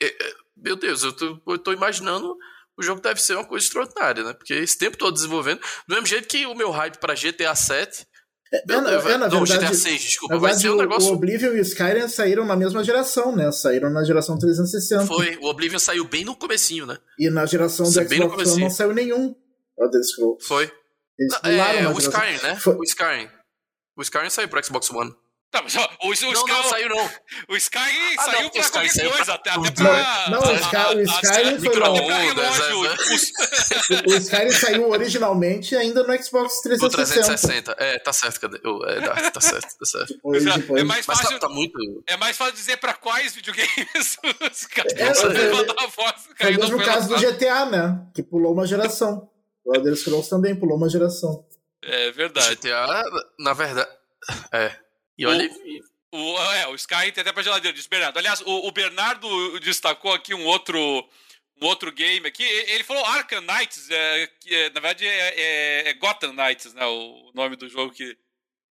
[0.00, 2.36] É, é, meu Deus, eu tô, eu tô imaginando
[2.78, 4.32] o jogo deve ser uma coisa extraordinária, né?
[4.32, 8.06] Porque esse tempo todo desenvolvendo, do mesmo jeito que o meu hype para GTA 7
[8.50, 11.10] é, é, na, é, na não, verdade, GTA 6, desculpa, verdade, vai ser um negócio...
[11.10, 13.50] O Oblivion e o Skyrim saíram na mesma geração, né?
[13.52, 15.06] Saíram na geração 360.
[15.06, 16.96] Foi, o Oblivion saiu bem no comecinho, né?
[17.18, 19.34] E na geração do Xbox One não saiu nenhum.
[20.40, 20.72] Foi.
[21.18, 22.56] Eles não, é, o Skyrim, né?
[22.56, 22.74] Foi.
[22.76, 23.28] O Skyrim.
[23.96, 25.14] O Skyrim saiu pro Xbox One.
[25.50, 27.10] Tá, mas, ó, o, o não, Sky, não, saiu não.
[27.48, 29.54] O Sky ah, saiu não, pra Sky qualquer saiu coisa, pra...
[29.54, 30.30] até, pra...
[30.30, 32.82] Não, o Sky, o Sky foi pra, relógio.
[32.82, 32.96] Né?
[34.06, 36.86] O Sky saiu originalmente ainda no Xbox 360.
[36.86, 38.58] O 360, é, tá certo, cadê?
[38.58, 40.14] É, tá certo, tá certo.
[40.14, 40.82] Depois, depois.
[40.82, 42.04] É mais fácil, Mas tá, tá, muito...
[42.06, 44.18] É mais fácil dizer pra quais videogames
[44.52, 48.06] os caras é, é, Foi o mesmo caso do GTA, né?
[48.14, 49.30] Que pulou uma geração.
[49.64, 51.46] O Elder Scrolls também pulou uma geração.
[51.82, 52.54] É verdade.
[52.54, 53.02] GTA,
[53.38, 53.88] na verdade...
[54.52, 54.87] É...
[55.18, 55.50] E olha...
[56.10, 58.16] O, é, o Sky tem até pra geladeira, disse Bernardo.
[58.18, 60.78] Aliás, o, o, Bernardo destacou aqui um outro,
[61.60, 62.42] um outro game aqui.
[62.42, 66.86] Ele falou Arkham Knights, é, que é, na verdade é, é, é, Gotham Knights, né?
[66.86, 68.16] O nome do jogo que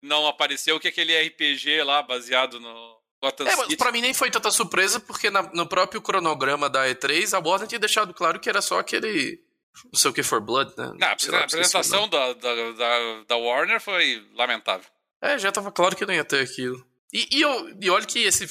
[0.02, 3.76] não apareceu, que é aquele RPG lá baseado no Gotham é, City.
[3.76, 7.68] Pra mim nem foi tanta surpresa, porque na, no próprio cronograma da E3, a Warner
[7.68, 9.44] tinha deixado claro que era só aquele.
[9.92, 10.92] Não sei o que for Blood, né?
[10.98, 14.95] Não, a, apresentação da, da, da, da Warner foi lamentável.
[15.20, 16.84] É, já tava claro que não ia ter aquilo.
[17.12, 18.46] E, e, eu, e olha que esse,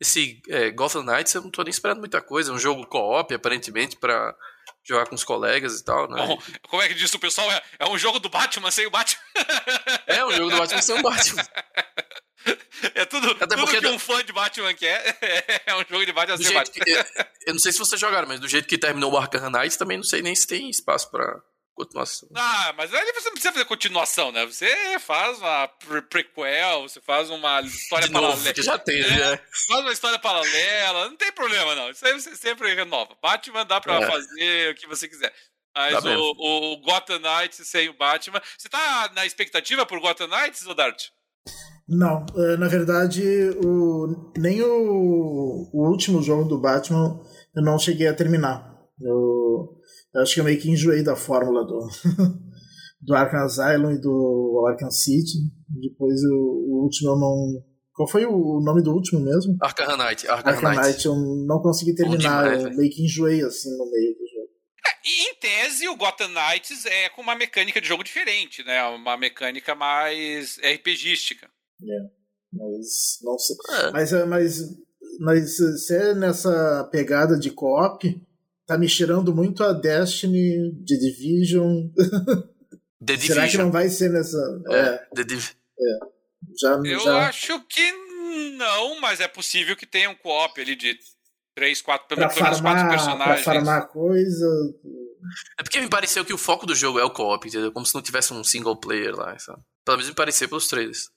[0.00, 2.50] esse é, Gotham Knights eu não tô nem esperando muita coisa.
[2.50, 4.36] É um jogo co-op, aparentemente, para
[4.84, 6.26] jogar com os colegas e tal, né?
[6.26, 7.50] Bom, como é que diz o pessoal?
[7.50, 9.20] É, é um jogo do Batman sem o Batman.
[10.06, 11.46] É um jogo do Batman sem o Batman.
[12.94, 15.18] É tudo, Até tudo que um fã de Batman quer.
[15.66, 16.84] É um jogo de Batman sem Batman.
[16.84, 16.92] Que,
[17.46, 19.96] eu não sei se vocês jogaram, mas do jeito que terminou o Arkham Knights, também
[19.96, 21.40] não sei nem se tem espaço para
[21.78, 22.28] continuação.
[22.34, 24.44] Ah, mas aí você não precisa fazer continuação, né?
[24.44, 25.68] Você faz uma
[26.08, 28.52] prequel, você faz uma história paralela.
[28.52, 29.40] Que já tem, né?
[29.68, 31.90] Faz uma história paralela, não tem problema, não.
[31.90, 33.16] Isso aí você sempre renova.
[33.22, 34.06] Batman dá pra é.
[34.06, 35.32] fazer o que você quiser.
[35.74, 38.42] Mas tá o, o, Gotham Knights sem o Batman.
[38.56, 41.06] Você tá na expectativa por Gotham Knights, ou Dart?
[41.88, 43.22] Não, é, na verdade,
[43.64, 47.18] o, nem o, o último jogo do Batman
[47.54, 48.76] eu não cheguei a terminar.
[49.00, 49.37] Eu,
[50.18, 51.78] eu acho que eu meio que enjoei da fórmula do,
[53.00, 55.38] do Arkham Asylum e do Arkham City.
[55.68, 57.64] Depois o, o último eu não.
[57.94, 59.56] Qual foi o nome do último mesmo?
[59.60, 60.26] Arkham Knight.
[60.28, 60.86] Arkham, Arkham Knight.
[60.86, 61.06] Knight.
[61.06, 61.14] Eu
[61.46, 64.48] não consegui terminar, demais, eu meio que enjoei assim no meio do jogo.
[64.86, 68.82] É, e em tese, o Gotham Knights é com uma mecânica de jogo diferente, né?
[68.84, 71.46] Uma mecânica mais RPGística.
[71.46, 72.00] É,
[72.52, 73.56] mas não sei.
[73.70, 73.90] É.
[73.92, 74.60] Mas, mas,
[75.20, 78.27] mas se é nessa pegada de co-op,
[78.68, 81.88] tá me cheirando muito a Destiny, The Division.
[83.04, 83.48] The Será Division.
[83.48, 84.36] que não vai ser nessa.
[84.68, 85.08] É, é.
[85.14, 85.50] The Div...
[85.80, 85.98] é.
[86.60, 87.28] Já, Eu já...
[87.28, 87.92] acho que
[88.58, 90.98] não, mas é possível que tenha um co-op ali de
[91.54, 93.42] três, quatro, pelo menos quatro personagens.
[93.42, 94.46] Pra farmar coisa.
[95.58, 97.72] É porque me pareceu que o foco do jogo é o co-op, entendeu?
[97.72, 99.62] Como se não tivesse um single player lá, sabe?
[99.84, 101.08] Pelo menos me pareceu pelos trailers.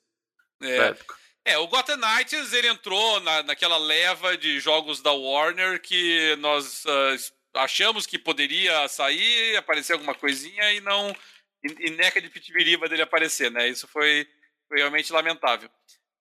[0.64, 0.96] É.
[1.44, 6.86] É, o Gotham Knights ele entrou na, naquela leva de jogos da Warner que nós
[6.86, 7.16] uh,
[7.56, 11.16] achamos que poderia sair, aparecer alguma coisinha e não.
[11.64, 13.68] E, e neca de pitibiriba dele aparecer, né?
[13.68, 14.28] Isso foi,
[14.68, 15.70] foi realmente lamentável.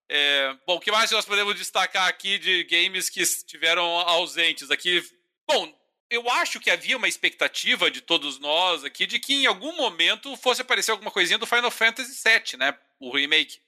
[0.08, 5.02] É, bom, o que mais nós podemos destacar aqui de games que estiveram ausentes aqui?
[5.48, 5.72] Bom,
[6.10, 10.36] eu acho que havia uma expectativa de todos nós aqui de que em algum momento
[10.36, 12.76] fosse aparecer alguma coisinha do Final Fantasy VII, né?
[12.98, 13.60] O remake.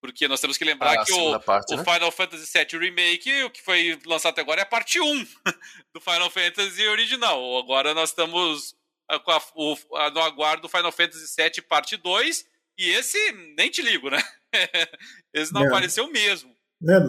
[0.00, 1.84] Porque nós temos que lembrar ah, que o, parte, o né?
[1.84, 5.04] Final Fantasy VII Remake, o que foi lançado até agora, é a parte 1
[5.92, 7.58] do Final Fantasy original.
[7.58, 8.76] Agora nós estamos
[9.24, 12.44] com a, o, a, no aguardo do Final Fantasy VII parte 2,
[12.78, 13.18] e esse
[13.56, 14.22] nem te ligo, né?
[15.34, 15.66] esse não é.
[15.66, 16.50] apareceu mesmo.
[16.88, 17.00] É,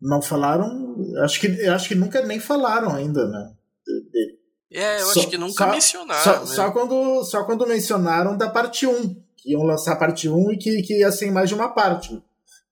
[0.00, 0.96] não falaram.
[1.22, 3.52] Acho que, acho que nunca nem falaram ainda, né?
[4.70, 6.22] É, eu só, acho que nunca só, mencionaram.
[6.22, 6.46] Só, né?
[6.46, 9.14] só, quando, só quando mencionaram da parte 1.
[9.36, 12.22] Que iam lançar a parte 1 e que, que ia ser mais de uma parte.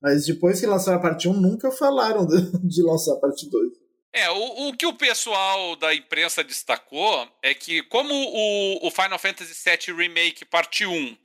[0.05, 2.27] Mas depois que lançaram a parte 1, nunca falaram
[2.63, 3.73] de, lançar a parte 2.
[4.13, 9.19] É, o, o, que o pessoal da imprensa destacou é que, como o, o Final
[9.19, 11.17] Fantasy VII Remake Parte 1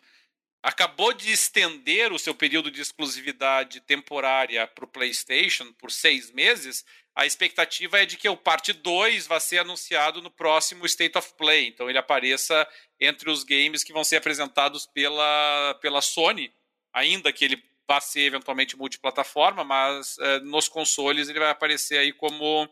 [0.63, 6.85] acabou de estender o seu período de exclusividade temporária para o PlayStation por seis meses,
[7.13, 11.33] a expectativa é de que o parte 2 vai ser anunciado no próximo State of
[11.37, 11.67] Play.
[11.67, 12.65] Então ele apareça
[12.97, 16.49] entre os games que vão ser apresentados pela, pela Sony,
[16.93, 22.13] ainda que ele vá ser eventualmente multiplataforma, mas é, nos consoles ele vai aparecer aí
[22.13, 22.69] como,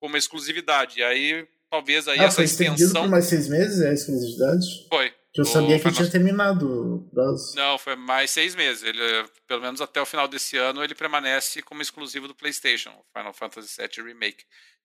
[0.00, 1.00] como exclusividade.
[1.00, 3.02] E aí talvez aí ah, essa foi extensão.
[3.02, 4.64] por mais seis meses é a exclusividade?
[4.88, 5.12] Foi.
[5.34, 7.56] Que eu sabia que tinha terminado o prazo.
[7.56, 8.84] Não, foi mais seis meses.
[8.84, 9.00] Ele,
[9.48, 13.32] pelo menos até o final desse ano, ele permanece como exclusivo do PlayStation, o Final
[13.32, 14.44] Fantasy VII Remake.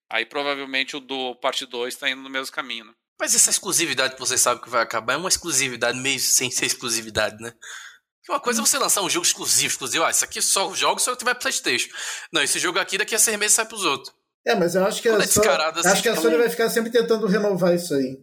[0.09, 2.85] Aí provavelmente o do parte 2 está indo no mesmo caminho.
[2.85, 2.93] Né?
[3.19, 6.65] Mas essa exclusividade que você sabe que vai acabar é uma exclusividade meio sem ser
[6.65, 7.51] exclusividade, né?
[8.29, 10.03] Uma coisa é você lançar um jogo exclusivo, exclusivo.
[10.03, 11.89] Ah, isso aqui só jogo se eu tiver PlayStation.
[12.31, 14.13] Não, esse jogo aqui daqui a seis meses sai pros outros.
[14.45, 15.41] É, mas eu acho que, a, é so...
[15.41, 18.17] assim, acho que a Sony vai ficar sempre tentando renovar isso aí.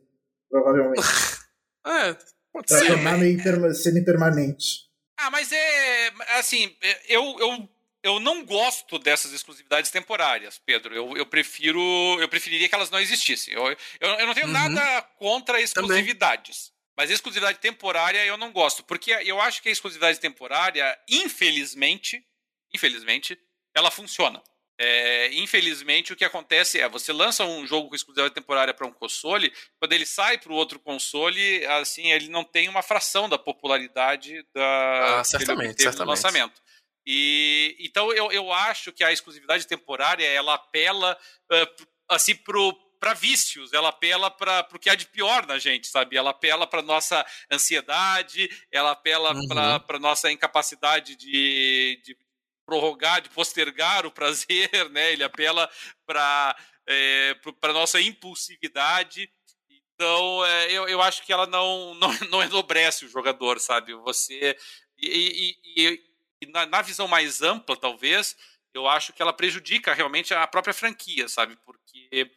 [0.49, 1.03] Provavelmente.
[1.87, 2.14] É,
[2.51, 2.87] pode pra ser.
[2.87, 4.88] tornar meio semi-permanente.
[5.19, 6.12] Ah, mas é.
[6.38, 6.75] Assim,
[7.07, 7.69] eu, eu,
[8.03, 10.95] eu não gosto dessas exclusividades temporárias, Pedro.
[10.95, 11.79] Eu, eu prefiro.
[12.19, 13.53] Eu preferiria que elas não existissem.
[13.53, 14.53] Eu, eu, eu não tenho uhum.
[14.53, 16.69] nada contra exclusividades.
[16.69, 16.74] Também.
[16.97, 18.85] Mas exclusividade temporária eu não gosto.
[18.85, 22.25] Porque eu acho que a exclusividade temporária, infelizmente,
[22.73, 23.39] infelizmente,
[23.75, 24.43] ela funciona.
[24.77, 28.93] É, infelizmente, o que acontece é você lança um jogo com exclusividade temporária para um
[28.93, 33.39] console, quando ele sai para o outro console, assim, ele não tem uma fração da
[33.39, 36.09] popularidade da ah, certamente, certamente.
[36.09, 36.61] lançamento.
[37.07, 41.17] E então eu, eu acho que a exclusividade temporária ela apela
[41.53, 42.73] uh, assim pro
[43.05, 46.17] para vícios, ela apela para o que há de pior na gente, sabe?
[46.17, 49.47] Ela apela para nossa ansiedade, ela apela uhum.
[49.47, 52.17] para nossa incapacidade de, de
[52.64, 55.12] prorrogar, de postergar o prazer, né?
[55.12, 55.71] Ele apela
[56.07, 59.31] para é, para nossa impulsividade.
[59.69, 63.93] Então, é, eu, eu acho que ela não, não, não enobrece o jogador, sabe?
[63.97, 64.57] Você.
[64.97, 66.01] E, e,
[66.40, 68.35] e na, na, visão mais ampla, talvez,
[68.73, 71.55] eu acho que ela prejudica realmente a própria franquia, sabe?
[71.67, 72.31] Porque,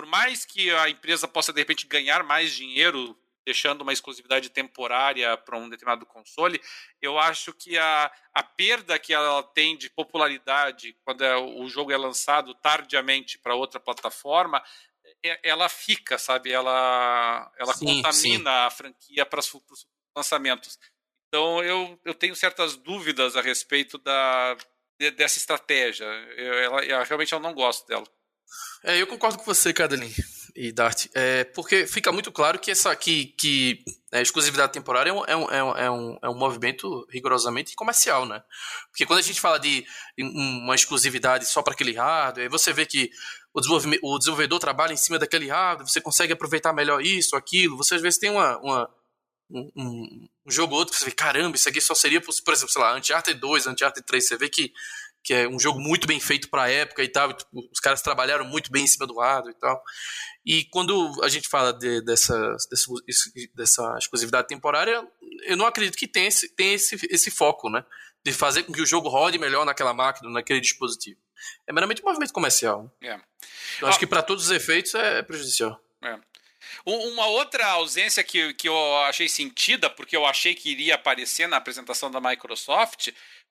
[0.00, 5.36] por mais que a empresa possa, de repente, ganhar mais dinheiro deixando uma exclusividade temporária
[5.36, 6.58] para um determinado console,
[7.02, 11.92] eu acho que a, a perda que ela tem de popularidade quando é, o jogo
[11.92, 14.64] é lançado tardiamente para outra plataforma,
[15.22, 16.50] é, ela fica, sabe?
[16.50, 18.66] Ela, ela sim, contamina sim.
[18.66, 19.86] a franquia para os
[20.16, 20.78] lançamentos.
[21.28, 24.56] Então eu, eu tenho certas dúvidas a respeito da,
[25.14, 26.06] dessa estratégia.
[26.06, 28.06] Eu, ela, eu, realmente eu não gosto dela.
[28.84, 30.12] É, eu concordo com você, Cadelin
[30.54, 35.12] e Dart, é, porque fica muito claro que essa que, que a exclusividade temporária é
[35.12, 38.42] um, é, um, é, um, é um movimento rigorosamente comercial, né?
[38.90, 39.84] Porque quando a gente fala de
[40.18, 43.10] uma exclusividade só para aquele hardware, você vê que
[43.54, 43.60] o,
[44.02, 48.02] o desenvolvedor trabalha em cima daquele hardware, você consegue aproveitar melhor isso, aquilo, você às
[48.02, 48.90] vezes tem uma, uma
[49.50, 52.82] um, um, jogo ou outro, você vê, caramba, isso aqui só seria, por, exemplo, sei
[52.82, 54.72] lá, Uncharted 2, Uncharted 3, você vê que
[55.22, 57.30] que é um jogo muito bem feito para a época e tal.
[57.30, 59.82] E, tipo, os caras trabalharam muito bem em cima do hardware e tal.
[60.44, 62.92] E quando a gente fala de, dessa, dessa,
[63.54, 65.06] dessa exclusividade temporária,
[65.44, 67.84] eu não acredito que tenha esse, tenha esse, esse foco, né?
[68.24, 71.18] De fazer com que o jogo rode melhor naquela máquina, naquele dispositivo.
[71.66, 72.94] É meramente um movimento comercial.
[73.02, 73.14] É.
[73.80, 75.80] Eu acho ah, que para todos os efeitos é prejudicial.
[76.02, 76.18] É.
[76.84, 81.56] Uma outra ausência que, que eu achei sentida, porque eu achei que iria aparecer na
[81.56, 83.08] apresentação da Microsoft,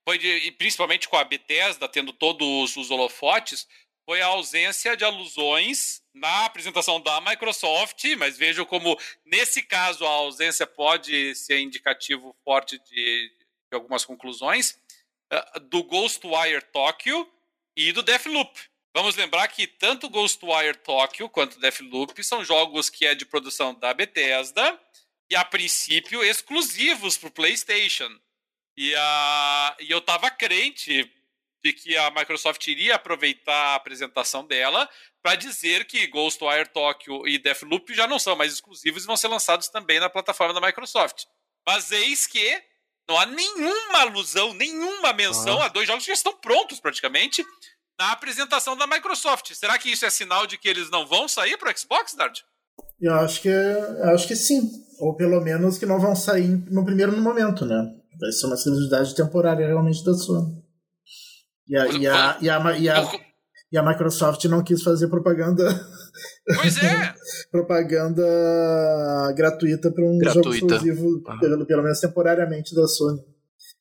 [0.09, 3.67] foi de, principalmente com a Bethesda tendo todos os holofotes,
[4.03, 10.09] foi a ausência de alusões na apresentação da Microsoft, mas vejo como, nesse caso, a
[10.09, 13.29] ausência pode ser indicativo forte de,
[13.71, 14.79] de algumas conclusões,
[15.31, 17.31] uh, do Ghostwire Tokyo
[17.77, 18.59] e do Deathloop.
[18.95, 23.93] Vamos lembrar que tanto Ghostwire Tokyo quanto Deathloop são jogos que é de produção da
[23.93, 24.81] Bethesda
[25.29, 28.09] e, a princípio, exclusivos para o PlayStation.
[28.79, 31.11] E, a, e eu estava crente
[31.61, 34.89] de que a Microsoft iria aproveitar a apresentação dela
[35.21, 39.27] para dizer que Ghostwire Tokyo e Deathloop já não são mais exclusivos e vão ser
[39.27, 41.25] lançados também na plataforma da Microsoft.
[41.67, 42.63] Mas eis que
[43.05, 45.65] não há nenhuma alusão, nenhuma menção ah.
[45.65, 47.45] a dois jogos que já estão prontos praticamente
[47.99, 49.55] na apresentação da Microsoft.
[49.55, 52.39] Será que isso é sinal de que eles não vão sair para o Xbox, Dart?
[53.01, 56.85] Eu acho que eu acho que sim, ou pelo menos que não vão sair no
[56.85, 57.98] primeiro momento, né?
[58.19, 60.61] Vai ser uma exclusividade temporária realmente da Sony.
[61.67, 63.11] E a, e a, e a, e a,
[63.71, 65.63] e a Microsoft não quis fazer propaganda.
[66.55, 67.13] Pois é!
[67.51, 68.23] propaganda
[69.35, 70.49] gratuita para um gratuita.
[70.49, 71.37] jogo exclusivo, ah.
[71.39, 73.19] pelo, pelo menos temporariamente, da Sony.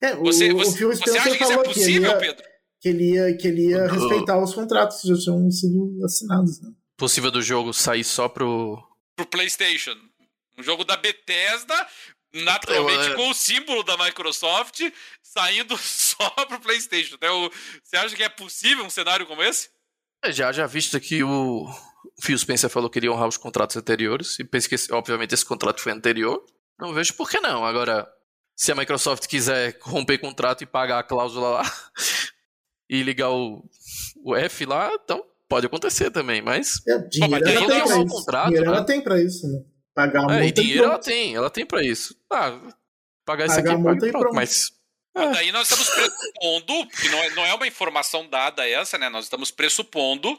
[0.01, 2.07] É, você, o, você, o Phil Spencer você acha que isso é possível, que ele
[2.07, 2.45] ia, Pedro?
[2.81, 6.63] Que ele ia, que ele ia respeitar os contratos que já tinham sido assinados.
[6.63, 6.71] Né?
[6.97, 8.79] Possível do jogo sair só pro.
[9.17, 9.97] Pro PlayStation.
[10.59, 11.75] Um jogo da Bethesda,
[12.33, 14.81] naturalmente com o símbolo da Microsoft
[15.23, 17.15] saindo só pro PlayStation.
[17.15, 17.51] Então,
[17.83, 19.71] você acha que é possível um cenário como esse?
[20.23, 21.67] É, já, já visto que o
[22.21, 25.81] Phil Spencer falou que iria honrar os contratos anteriores, e penso que, obviamente, esse contrato
[25.81, 26.45] foi anterior.
[26.79, 27.65] Não vejo por que não.
[27.65, 28.09] Agora,
[28.57, 31.63] se a Microsoft quiser romper contrato e pagar a cláusula lá
[32.91, 33.65] e ligar o,
[34.25, 36.85] o F lá, então pode acontecer também, mas.
[36.87, 38.77] É, dinheiro, Pô, ela, tem um contrato, dinheiro né?
[38.77, 39.63] ela tem pra isso, né?
[39.99, 40.61] Pagar uma é, multa.
[40.61, 42.17] E dinheiro ela tem, ela tem pra isso.
[42.31, 42.79] Ah, pagar,
[43.25, 44.71] pagar isso aqui, paga, pronto, pronto, mas.
[45.17, 45.31] É.
[45.33, 49.09] Daí nós estamos pressupondo, que não é, não é uma informação dada essa, né?
[49.09, 50.39] Nós estamos pressupondo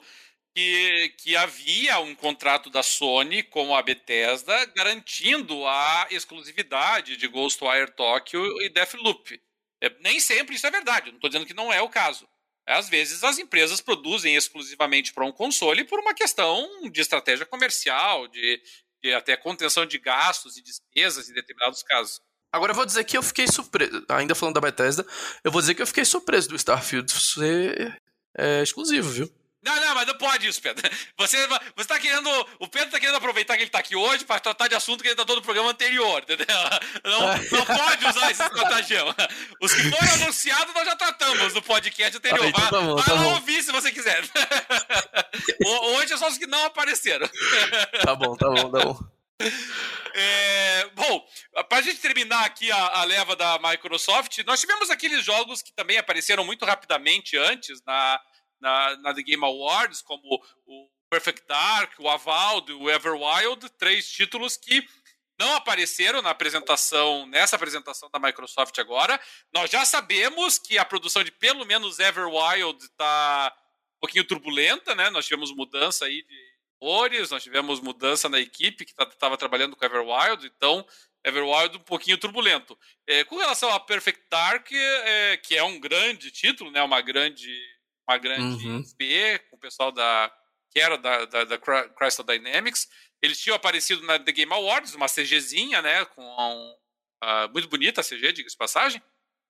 [0.56, 7.92] que, que havia um contrato da Sony com a Bethesda garantindo a exclusividade de Ghostwire
[7.92, 9.42] Tokyo e Deathloop.
[9.84, 12.26] É, nem sempre isso é verdade, não estou dizendo que não é o caso.
[12.66, 18.26] Às vezes as empresas produzem exclusivamente para um console por uma questão de estratégia comercial,
[18.30, 18.62] de,
[19.02, 22.22] de até contenção de gastos e despesas em determinados casos.
[22.52, 25.06] Agora eu vou dizer que eu fiquei surpreso, ainda falando da Bethesda,
[25.44, 28.02] eu vou dizer que eu fiquei surpreso do Starfield ser
[28.36, 29.39] é, exclusivo, viu?
[29.62, 30.90] Não, não, mas não pode isso, Pedro.
[31.18, 31.38] Você,
[31.76, 32.30] você tá querendo.
[32.60, 35.10] O Pedro tá querendo aproveitar que ele tá aqui hoje para tratar de assunto que
[35.10, 36.46] ele tratou no programa anterior, entendeu?
[37.04, 37.20] Não,
[37.52, 39.14] não pode usar esses contagião.
[39.62, 42.46] Os que foram anunciados nós já tratamos no podcast anterior.
[42.46, 44.24] Ah, então tá bom, vai tá lá ouvir se você quiser.
[45.66, 47.30] Hoje é só os que não apareceram.
[48.04, 49.00] Tá bom, tá bom, tá bom.
[50.14, 51.26] É, bom,
[51.68, 55.74] para a gente terminar aqui a, a, leva da Microsoft, nós tivemos aqueles jogos que
[55.74, 58.20] também apareceram muito rapidamente antes na,
[58.60, 64.58] na, na The Game Awards, como o Perfect Dark, o Avaldo, o Everwild, três títulos
[64.58, 64.88] que
[65.40, 69.20] não apareceram na apresentação, nessa apresentação da Microsoft agora.
[69.54, 73.56] Nós já sabemos que a produção de pelo menos Everwild está
[73.98, 75.10] um pouquinho turbulenta, né?
[75.10, 76.50] Nós tivemos mudança aí de
[76.82, 80.86] jogadores, nós tivemos mudança na equipe que estava tá, trabalhando com Everwild, então
[81.24, 82.78] Everwild um pouquinho turbulento.
[83.06, 87.50] É, com relação a Perfect Dark, é, que é um grande título, né, uma grande,
[88.10, 88.84] uma grande uhum.
[89.50, 90.32] Com o pessoal da
[90.72, 92.88] que era da, da, da Crystal Dynamics,
[93.24, 96.74] eles tinham aparecido na The Game Awards, uma CGzinha, né, com um,
[97.24, 99.02] uh, muito bonita a CG, diga-se passagem,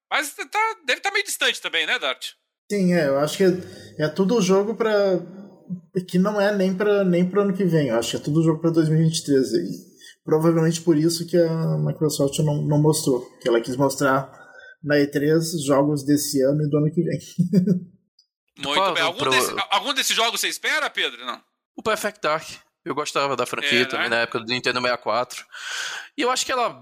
[0.10, 0.44] mas tá,
[0.86, 2.32] deve estar tá meio distante também, né, Dart?
[2.72, 5.20] Sim, é, eu acho que é, é tudo jogo para
[6.08, 7.90] que não é nem para nem pro ano que vem.
[7.90, 9.54] Eu acho que é tudo jogo para 2023.
[9.54, 9.70] E
[10.24, 13.26] provavelmente por isso que a Microsoft não, não mostrou.
[13.42, 14.32] Que ela quis mostrar
[14.84, 17.20] na E3 jogos desse ano e do ano que vem.
[18.60, 19.04] Muito Qual, bem.
[19.04, 19.32] Algum, pro...
[19.32, 21.26] desse, algum desses jogos você espera, Pedro?
[21.26, 21.42] Não?
[21.76, 22.46] O Perfect Dark.
[22.84, 24.18] Eu gostava da franquia é, também né?
[24.18, 25.46] na época do Nintendo 64.
[26.18, 26.82] E eu acho que ela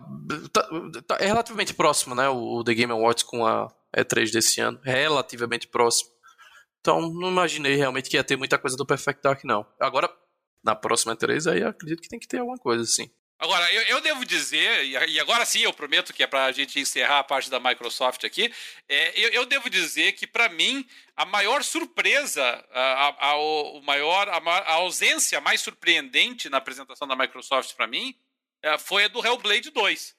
[0.52, 0.70] tá,
[1.08, 2.30] tá, é relativamente próxima, né?
[2.30, 4.80] O, o The Game Awards com a E3 desse ano.
[4.84, 6.10] Relativamente próximo.
[6.80, 9.66] Então, não imaginei realmente que ia ter muita coisa do Perfect Dark, não.
[9.80, 10.10] Agora,
[10.64, 13.10] na próxima 3, aí acredito que tem que ter alguma coisa, assim.
[13.40, 16.80] Agora, eu, eu, devo dizer, e agora sim eu prometo que é para a gente
[16.80, 18.52] encerrar a parte da Microsoft aqui,
[18.90, 24.28] é, eu, eu, devo dizer que, para mim, a maior surpresa, a, a, a, maior,
[24.28, 28.16] a, ausência mais surpreendente na apresentação da Microsoft, para mim,
[28.64, 30.16] é, foi a do Hellblade 2.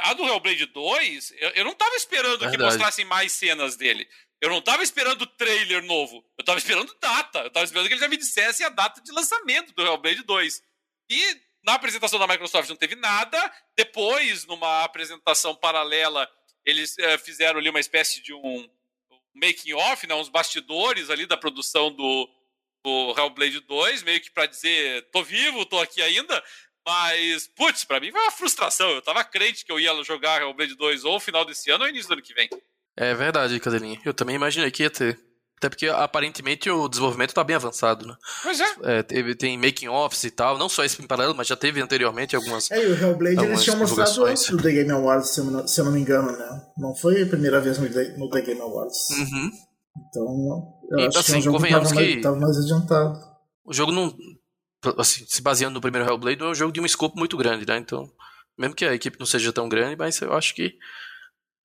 [0.00, 2.56] A do Hellblade 2, eu, eu não estava esperando Verdade.
[2.56, 4.08] que mostrassem mais cenas dele.
[4.40, 6.24] Eu não tava esperando trailer novo.
[6.38, 7.40] Eu tava esperando data.
[7.40, 10.62] Eu tava esperando que ele já me dissesse a data de lançamento do Hellblade 2.
[11.10, 13.52] E na apresentação da Microsoft não teve nada.
[13.76, 16.28] Depois, numa apresentação paralela,
[16.64, 18.68] eles é, fizeram ali uma espécie de um
[19.34, 22.30] making off, né, uns bastidores ali da produção do,
[22.84, 26.42] do Hellblade 2, meio que para dizer, tô vivo, tô aqui ainda.
[26.86, 28.90] Mas, putz, pra mim foi uma frustração.
[28.90, 32.08] Eu tava crente que eu ia jogar Hellblade 2 ou final desse ano ou início
[32.08, 32.48] do ano que vem.
[32.96, 34.00] É verdade, Cadelinha.
[34.04, 35.18] Eu também imaginei que ia ter.
[35.64, 38.14] Até porque aparentemente o desenvolvimento tá bem avançado, né?
[38.42, 38.98] Pois é.
[38.98, 41.80] é teve, tem making offs e tal, não só esse em paralelo, mas já teve
[41.80, 42.70] anteriormente algumas.
[42.70, 45.66] É, e o Hellblade eles tinham mostrado antes do The Game Awards, se eu, não,
[45.66, 46.62] se eu não me engano, né?
[46.76, 49.08] Não foi a primeira vez no The, no The Game Awards.
[49.08, 49.50] Uhum.
[50.10, 52.58] Então, eu E, acho assim, que é um jogo que convenhamos mais, que- tava mais
[52.58, 53.18] adiantado.
[53.64, 54.14] O jogo não.
[54.98, 57.78] Assim, se baseando no primeiro Hellblade, é um jogo de um escopo muito grande, né?
[57.78, 58.06] Então,
[58.58, 60.74] mesmo que a equipe não seja tão grande, mas eu acho que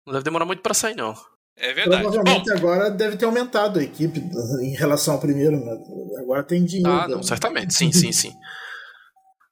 [0.07, 1.13] não deve demorar muito pra sair, não.
[1.59, 2.03] É verdade.
[2.03, 4.19] Bom, Provavelmente agora deve ter aumentado a equipe
[4.61, 5.77] em relação ao primeiro, né?
[6.19, 6.89] Agora tem dinheiro.
[6.89, 7.23] Ah, não, né?
[7.23, 7.73] certamente.
[7.73, 8.33] Sim, sim, sim.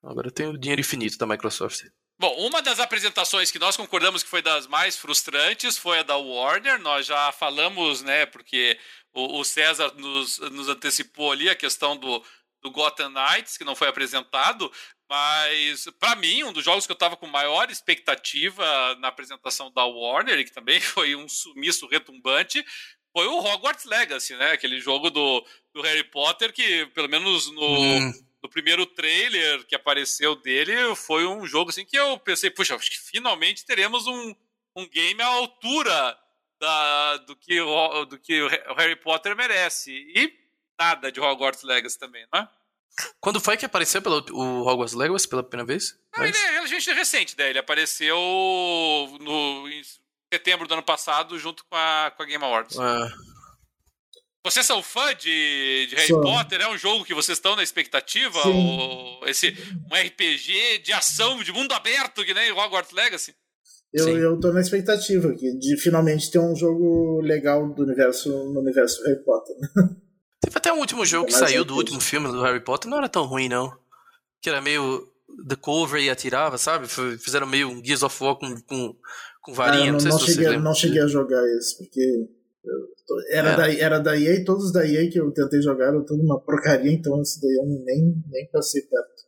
[0.04, 1.84] Agora tem o dinheiro infinito da Microsoft.
[2.20, 6.18] Bom, uma das apresentações que nós concordamos que foi das mais frustrantes foi a da
[6.18, 6.80] Warner.
[6.80, 8.80] Nós já falamos, né, porque
[9.14, 12.24] o, o César nos, nos antecipou ali a questão do,
[12.62, 14.72] do Gotham Knights, que não foi apresentado.
[15.10, 19.86] Mas, para mim, um dos jogos que eu estava com maior expectativa na apresentação da
[19.86, 22.66] Warner, e que também foi um sumiço retumbante,
[23.14, 24.52] foi o Hogwarts Legacy, né?
[24.52, 28.12] Aquele jogo do, do Harry Potter que, pelo menos no, Hum,
[28.44, 32.92] no primeiro trailer que apareceu dele, foi um jogo assim que eu pensei, puxa, acho
[32.92, 34.36] que finalmente teremos um,
[34.76, 36.18] um game à altura
[36.60, 37.60] da, do, que
[38.10, 39.92] do que o Harry Potter merece.
[39.92, 40.34] E
[40.80, 42.50] nada de Hogwarts Legacy também, não é?
[43.20, 45.96] Quando foi que apareceu pelo, o Hogwarts Legacy pela primeira vez?
[46.16, 47.50] Não, ele é relativamente recente, né?
[47.50, 48.18] Ele apareceu
[49.22, 49.82] no, em
[50.34, 52.78] setembro do ano passado, junto com a, com a Game Awards.
[52.80, 53.08] Ah,
[54.44, 56.22] Vocês são fã de, de Harry Sou.
[56.22, 56.62] Potter?
[56.62, 58.42] É um jogo que vocês estão na expectativa?
[58.42, 58.50] Sim.
[58.50, 59.56] Ou esse,
[59.92, 63.36] um RPG de ação, de mundo aberto, que nem Hogwarts Legacy?
[63.94, 64.18] Eu, Sim.
[64.18, 69.04] eu tô na expectativa aqui de finalmente ter um jogo legal do universo no universo
[69.04, 69.56] Harry Potter.
[70.48, 72.62] Teve até um último jogo que Mas saiu é do que- último filme do Harry
[72.62, 73.78] Potter, não era tão ruim, não.
[74.42, 75.06] Que era meio
[75.48, 76.88] The Cover e atirava, sabe?
[76.88, 78.96] Fizeram meio um Gears of War com, com,
[79.42, 80.64] com varinha, não, não, sei não se você cheguei, lembra.
[80.64, 82.30] não cheguei a jogar esse, porque
[83.06, 83.56] tô- era, É.
[83.58, 86.92] da, era da EA, todos da EA que eu tentei jogar, eu tô numa porcaria,
[86.94, 89.24] então esse daí eu nem, nem passei perto.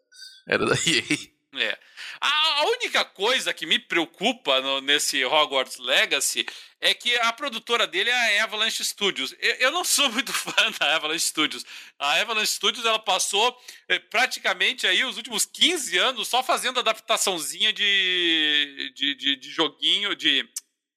[0.47, 1.61] Era da EA.
[1.61, 1.77] É.
[2.21, 6.45] A, a única coisa que me preocupa no- nesse Hogwarts Legacy
[6.81, 9.33] é que a produtora dele é a Avalanche Studios.
[9.39, 11.65] Eu, eu não sou muito fã da Avalanche Studios.
[11.97, 13.57] A Avalanche Studios ela passou
[13.87, 20.15] eh, praticamente aí os últimos 15 anos só fazendo adaptaçãozinha de, de, de, de joguinho,
[20.15, 20.43] de,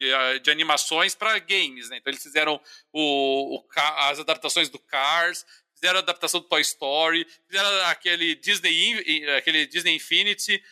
[0.00, 1.88] de, ah, de animações para games.
[1.88, 1.98] Né?
[1.98, 2.60] Então eles fizeram
[2.92, 5.44] o, o as adaptações do Cars,
[5.74, 10.62] fizeram a adaptação do Toy Story, fizeram aquele Disney, In- aquele Disney Infinity,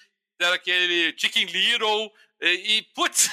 [0.41, 2.11] fizeram aquele Chicken Little,
[2.41, 3.28] e, e, putz,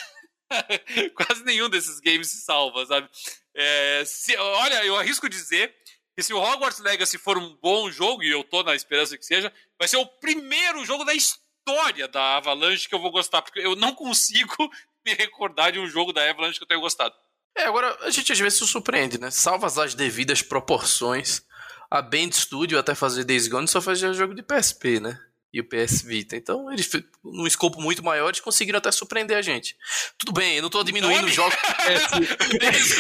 [1.16, 3.10] quase nenhum desses games se salva, sabe?
[3.56, 5.74] É, se- olha, eu arrisco dizer
[6.16, 9.26] que se o Hogwarts Legacy for um bom jogo, e eu tô na esperança que
[9.26, 13.60] seja, vai ser o primeiro jogo da história da Avalanche que eu vou gostar, porque
[13.60, 14.54] eu não consigo
[15.06, 17.16] me recordar de um jogo da Avalanche que eu tenha gostado.
[17.58, 19.32] É, agora a gente às vezes se surpreende, né?
[19.32, 21.42] Salvas as devidas proporções.
[21.90, 25.18] A Band Studio até fazer Days Gone só fazia jogo de PSP, né?
[25.54, 26.36] E o PS Vita.
[26.36, 26.90] Então, eles,
[27.24, 29.76] num escopo muito maior, eles conseguiram até surpreender a gente.
[30.18, 32.96] Tudo bem, eu não tô diminuindo os jogos de PS.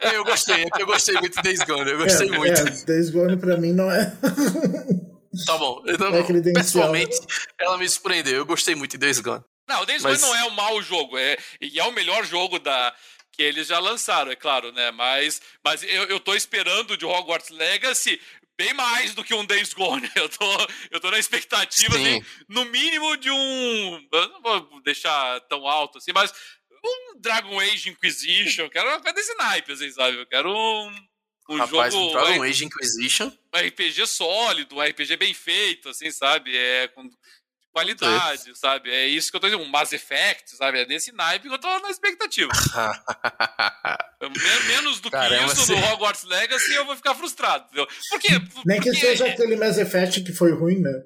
[0.00, 2.60] É, eu gostei, é que eu gostei muito de Days Gone, eu gostei é, muito.
[2.60, 4.06] É, Days Gone pra mim não é.
[5.46, 5.82] Tá bom.
[5.86, 7.16] Então, É pessoalmente,
[7.60, 8.36] ela me surpreendeu.
[8.36, 9.44] Eu gostei muito de Days Gone.
[9.68, 12.24] Não, o Days Mas- Gone não é um mau jogo, é, e é o melhor
[12.24, 12.94] jogo da
[13.32, 14.90] que eles já lançaram, é claro, né?
[14.90, 18.20] Mas, mas eu, eu tô esperando de Hogwarts Legacy
[18.58, 20.10] bem mais do que um Days Gone.
[20.16, 20.44] Eu tô,
[20.90, 22.18] eu tô na expectativa, Sim.
[22.18, 24.08] assim, no mínimo de um.
[24.12, 26.32] Eu não vou deixar tão alto assim, mas
[26.84, 28.64] um Dragon Age Inquisition.
[28.64, 30.18] Eu quero uma coisa desse naipe, assim, sabe?
[30.18, 31.06] Eu quero um,
[31.50, 32.06] um Rapaz, jogo.
[32.08, 33.32] o Dragon um Age Inquisition.
[33.54, 36.56] RPG sólido, um RPG bem feito, assim, sabe?
[36.56, 37.08] É com
[37.78, 38.90] qualidade, sabe?
[38.90, 40.80] É isso que eu tô dizendo, um Mass Effect, sabe?
[40.80, 42.50] É nesse naipe que eu tô na expectativa.
[44.20, 47.86] Men- Menos do Caramba, que isso você- do Hogwarts Legacy, eu vou ficar frustrado, entendeu?
[48.10, 48.28] Por quê?
[48.64, 51.04] Nem que Porque seja aquele Mass Effect que foi ruim, né?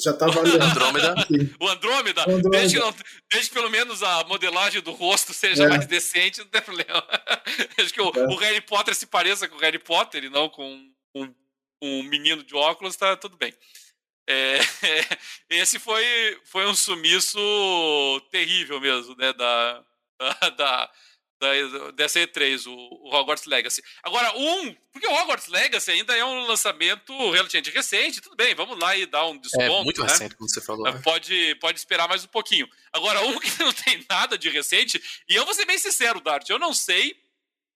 [0.00, 0.62] Já tá valendo.
[0.62, 1.14] Andrômeda.
[1.58, 2.50] O Andrômeda, O Andrômeda.
[2.50, 2.94] Desde, que não-
[3.32, 5.68] desde que pelo menos a modelagem do rosto seja É.
[5.68, 7.02] mais decente, não tem problema.
[7.76, 8.26] Desde que o, É.
[8.28, 11.34] o Harry Potter se pareça com o Harry Potter e não com um,
[11.82, 13.52] um menino de óculos, tá tudo bem.
[14.30, 14.58] É,
[15.48, 16.04] esse foi,
[16.44, 17.38] foi um sumiço
[18.30, 19.32] terrível mesmo, né?
[19.32, 19.84] Da,
[20.18, 20.90] da, da-
[21.40, 23.82] da- dessa E3, o, o Hogwarts Legacy.
[24.02, 28.78] Agora, um, porque o Hogwarts Legacy ainda é um lançamento relativamente recente, tudo bem, vamos
[28.78, 29.62] lá e dar um desconto.
[29.62, 30.08] É muito né?
[30.08, 30.84] recente, como você falou.
[30.84, 31.00] né?
[31.02, 32.68] Pode, pode esperar mais um pouquinho.
[32.92, 36.48] Agora, um que não tem nada de recente, e eu vou ser bem sincero, Dart,
[36.50, 37.16] eu não sei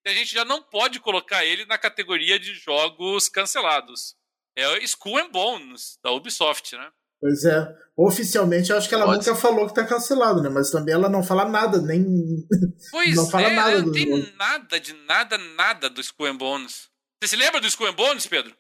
[0.05, 4.16] e a gente já não pode colocar ele na categoria de jogos cancelados.
[4.57, 6.88] É o Skull and Bones, da Ubisoft, né?
[7.20, 7.72] Pois é.
[7.96, 9.18] Oficialmente, eu acho que ela Pode.
[9.18, 10.48] nunca falou que tá cancelado, né?
[10.48, 12.05] Mas também ela não fala nada, nem.
[12.90, 14.36] Pois não fala é, nada não tem jogo.
[14.36, 16.88] nada de nada, nada do Skull and Bones.
[17.22, 18.53] Você se lembra do Skull and Bones, Pedro?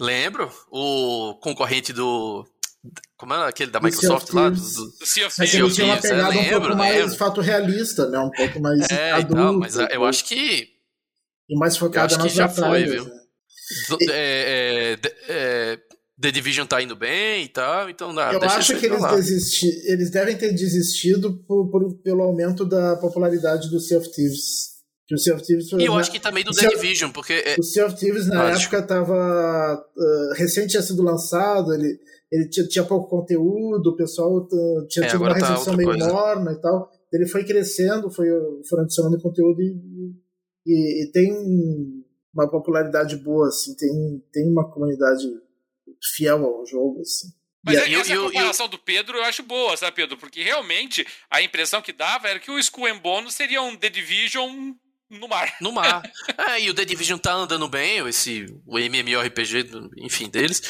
[0.00, 0.50] Lembro.
[0.70, 2.44] O concorrente do.
[3.16, 4.50] Como é aquele da Microsoft lá?
[4.50, 5.38] Do, do Sea of Thieves.
[5.38, 7.16] Mas ele tinha uma pegada lembro, um pouco mais lembro.
[7.16, 8.18] fato realista, né?
[8.18, 8.90] Um pouco mais.
[8.90, 10.68] É, adulto, então, mas eu acho que.
[11.48, 13.06] E mais focada nas já foi, viu?
[14.10, 14.98] É, é,
[15.28, 15.78] é,
[16.20, 18.36] The Division tá indo bem e tal, então nada.
[18.36, 23.68] Eu acho que eles, desisti eles devem ter desistido por, por, pelo aumento da popularidade
[23.70, 24.74] do Sea of Thieves.
[25.06, 27.34] Que o sea of Thieves e eu acho que também do The Division, porque.
[27.34, 31.98] É- o Sea of Thieves na ah, época estava uh, recente tinha sido lançado, ele,
[32.32, 35.76] ele tinha, tinha pouco conteúdo, o pessoal uh, tinha é, tido uma tá recepção tá
[35.76, 36.08] meio coisa.
[36.08, 36.90] morna e tal.
[37.12, 38.28] Ele foi crescendo, foi,
[38.66, 39.76] foi adicionando conteúdo e,
[40.66, 42.03] e, e tem
[42.34, 45.24] uma popularidade boa, assim, tem, tem uma comunidade
[46.16, 47.28] fiel ao jogo, assim.
[47.64, 50.18] Mas e, essa eu, comparação eu, do Pedro eu acho boa, sabe, Pedro?
[50.18, 53.88] Porque realmente a impressão que dava era que o Skull and Bones seria um The
[53.88, 54.74] Division
[55.08, 55.56] no mar.
[55.60, 56.02] No mar.
[56.50, 60.62] é, e o The Division tá andando bem, esse, o MMORPG, enfim, deles.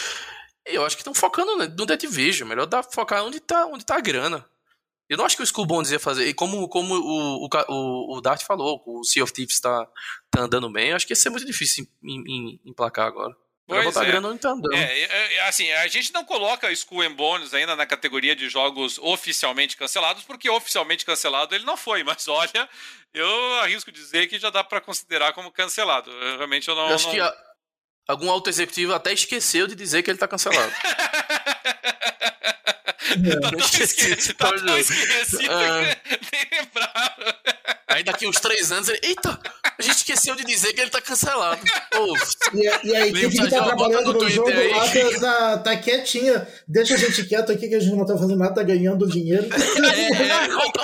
[0.66, 2.48] E eu acho que estão focando no The Division.
[2.48, 4.46] Melhor dar, focar onde tá, onde tá a grana.
[5.08, 6.26] Eu não acho que o Skull Bones ia fazer.
[6.26, 9.86] E como, como o, o, o Dart falou, o Sea of Thieves tá,
[10.30, 13.34] tá andando bem, eu acho que ia ser muito difícil em, em, emplacar agora.
[13.66, 14.06] Pois botar é.
[14.06, 14.74] grana onde tá andando.
[14.74, 18.48] É, é, é, assim, a gente não coloca Skull and Bones ainda na categoria de
[18.48, 22.68] jogos oficialmente cancelados, porque oficialmente cancelado ele não foi, mas olha,
[23.12, 26.10] eu arrisco dizer que já dá para considerar como cancelado.
[26.10, 26.88] Eu, realmente eu não.
[26.88, 27.14] Eu acho não...
[27.14, 27.34] que a,
[28.06, 30.72] algum alto executivo até esqueceu de dizer que ele tá cancelado.
[33.40, 35.96] tá tão esquecido, tá tão esquecido ah.
[36.02, 37.34] que nem lembraram.
[37.94, 38.98] Aí daqui uns três anos ele.
[39.02, 39.38] Eita!
[39.78, 41.60] A gente esqueceu de dizer que ele tá cancelado.
[41.90, 42.16] Pô,
[42.54, 44.68] e, e a equipe que tá trabalhando no, no jogo aí.
[44.70, 46.46] lá tá, tá, tá, quietinha.
[46.66, 49.48] Deixa a gente quieto aqui que a gente não tá fazendo nada, tá ganhando dinheiro.
[49.52, 50.82] É, é, não tá.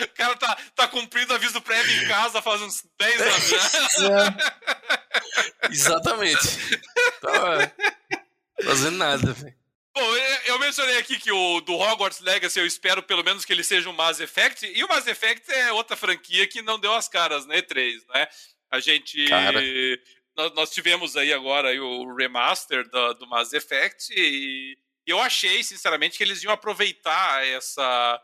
[0.00, 3.52] O cara tá, tá cumprindo aviso prévio em casa faz uns 10 anos.
[5.62, 5.70] É.
[5.70, 6.80] Exatamente.
[7.20, 7.72] Tá
[8.64, 9.54] fazendo nada, velho.
[9.92, 13.64] Bom, eu mencionei aqui que o do Hogwarts Legacy eu espero pelo menos que ele
[13.64, 17.08] seja um Mass Effect, e o Mass Effect é outra franquia que não deu as
[17.08, 18.28] caras na E3, né?
[18.70, 19.26] A gente.
[20.36, 25.62] Nós, nós, tivemos aí agora aí o remaster do, do Mass Effect, e eu achei,
[25.64, 28.22] sinceramente, que eles iam aproveitar essa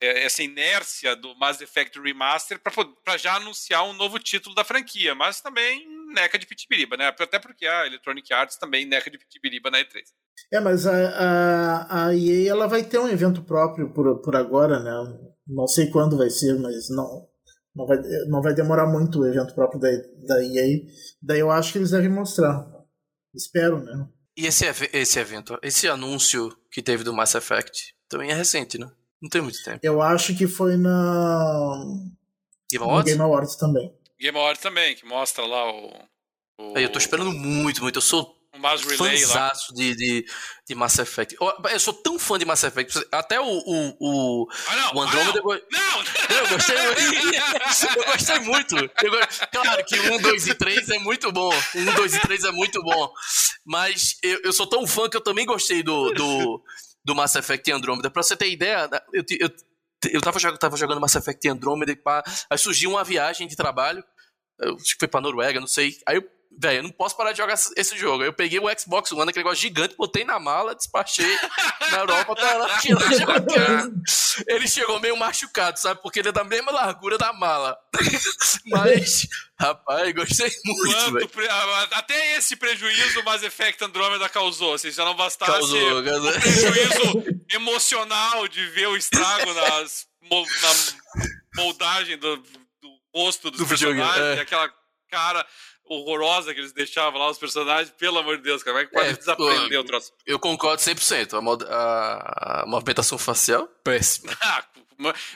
[0.00, 2.58] é, essa inércia do Mass Effect Remaster
[3.04, 7.06] para já anunciar um novo título da franquia, mas também neca de pitibiriba, né?
[7.06, 10.02] Até porque a Electronic Arts também neca de pitibiriba na E3.
[10.52, 14.80] É, mas a, a, a EA ela vai ter um evento próprio por, por agora,
[14.80, 15.18] né?
[15.46, 17.28] Não sei quando vai ser, mas não,
[17.74, 17.98] não, vai,
[18.28, 19.88] não vai demorar muito o evento próprio da,
[20.26, 20.80] da EA.
[21.22, 22.66] Daí eu acho que eles devem mostrar.
[23.34, 24.08] Espero, né?
[24.36, 28.90] E esse, esse evento, esse anúncio que teve do Mass Effect, também é recente, né?
[29.20, 29.78] Não tem muito tempo.
[29.82, 31.84] Eu acho que foi na.
[32.70, 33.12] Game Awards?
[33.12, 33.92] Game Awards também.
[34.20, 35.92] Game Awards também, que mostra lá o.
[36.58, 36.78] o...
[36.78, 37.96] Eu tô esperando muito, muito.
[37.96, 38.40] Eu sou
[38.96, 40.26] fãzaço de, de,
[40.68, 41.36] de Mass Effect.
[41.40, 43.06] Eu, eu, sou tão fã de Mass Effect.
[43.12, 45.40] Até o, o, o, ah, não, o Andromeda.
[45.40, 46.36] Ah, não, não.
[46.36, 47.98] Eu gostei muito.
[47.98, 48.76] eu gostei muito.
[48.76, 51.50] Eu, claro que 1, 2 e 3 é muito bom.
[51.74, 53.12] 1, 2 e 3 é muito bom.
[53.64, 56.62] Mas eu, eu sou tão fã que eu também gostei do, do,
[57.04, 58.10] do Mass Effect Andromeda.
[58.10, 59.50] Pra você ter ideia, eu, eu,
[60.08, 64.02] eu tava, tava jogando Mass Effect Andromeda e pá, aí surgiu uma viagem de trabalho.
[64.58, 65.96] Eu, acho que foi pra Noruega, não sei.
[66.06, 68.24] Aí eu velho, eu não posso parar de jogar esse jogo.
[68.24, 71.38] Eu peguei o Xbox One, aquele negócio gigante, botei na mala, despachei
[71.90, 72.80] na Europa, tá lá,
[74.46, 76.02] Ele chegou meio machucado, sabe?
[76.02, 77.78] Porque ele é da mesma largura da mala.
[78.66, 79.26] Mas,
[79.58, 81.48] rapaz, gostei muito, pre...
[81.92, 84.74] Até esse prejuízo o Mass Effect Andromeda causou.
[84.74, 92.18] Assim, já não bastasse causou, o prejuízo emocional de ver o estrago nas, na moldagem
[92.18, 94.40] do, do rosto dos do personagens, é.
[94.40, 94.70] aquela
[95.10, 95.44] cara
[95.90, 98.92] horrorosa que eles deixavam lá, os personagens, pelo amor de Deus, cara, como é que
[98.92, 100.12] pode é, desaprender o troço?
[100.24, 101.36] Eu concordo 100%.
[101.36, 104.36] A, mod, a, a movimentação facial, péssima.
[104.42, 104.64] Ah,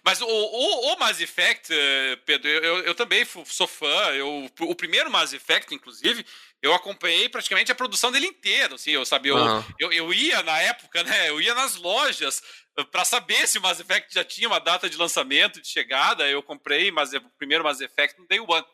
[0.05, 4.13] mas o, o, o, Mass Effect, eh, Pedro, eu, eu também sou fã.
[4.13, 6.25] Eu, o primeiro Mass Effect, inclusive,
[6.61, 8.75] eu acompanhei praticamente a produção dele inteiro.
[8.75, 9.65] Assim, eu sabia, uhum.
[9.79, 11.31] eu, eu, ia na época, né?
[11.31, 12.43] Eu ia nas lojas
[12.77, 16.29] eh, para saber se o Mass Effect já tinha uma data de lançamento, de chegada.
[16.29, 18.65] Eu comprei mas, o primeiro Mass Effect no Day One.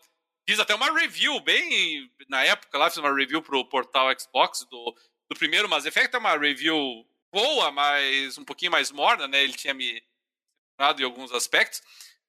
[0.51, 4.96] Fiz até uma review, bem na época lá, fiz uma review pro portal Xbox do,
[5.30, 9.44] do primeiro Mass Effect, é uma review boa, mas um pouquinho mais morna, né?
[9.44, 10.03] Ele tinha me
[10.98, 11.80] em alguns aspectos.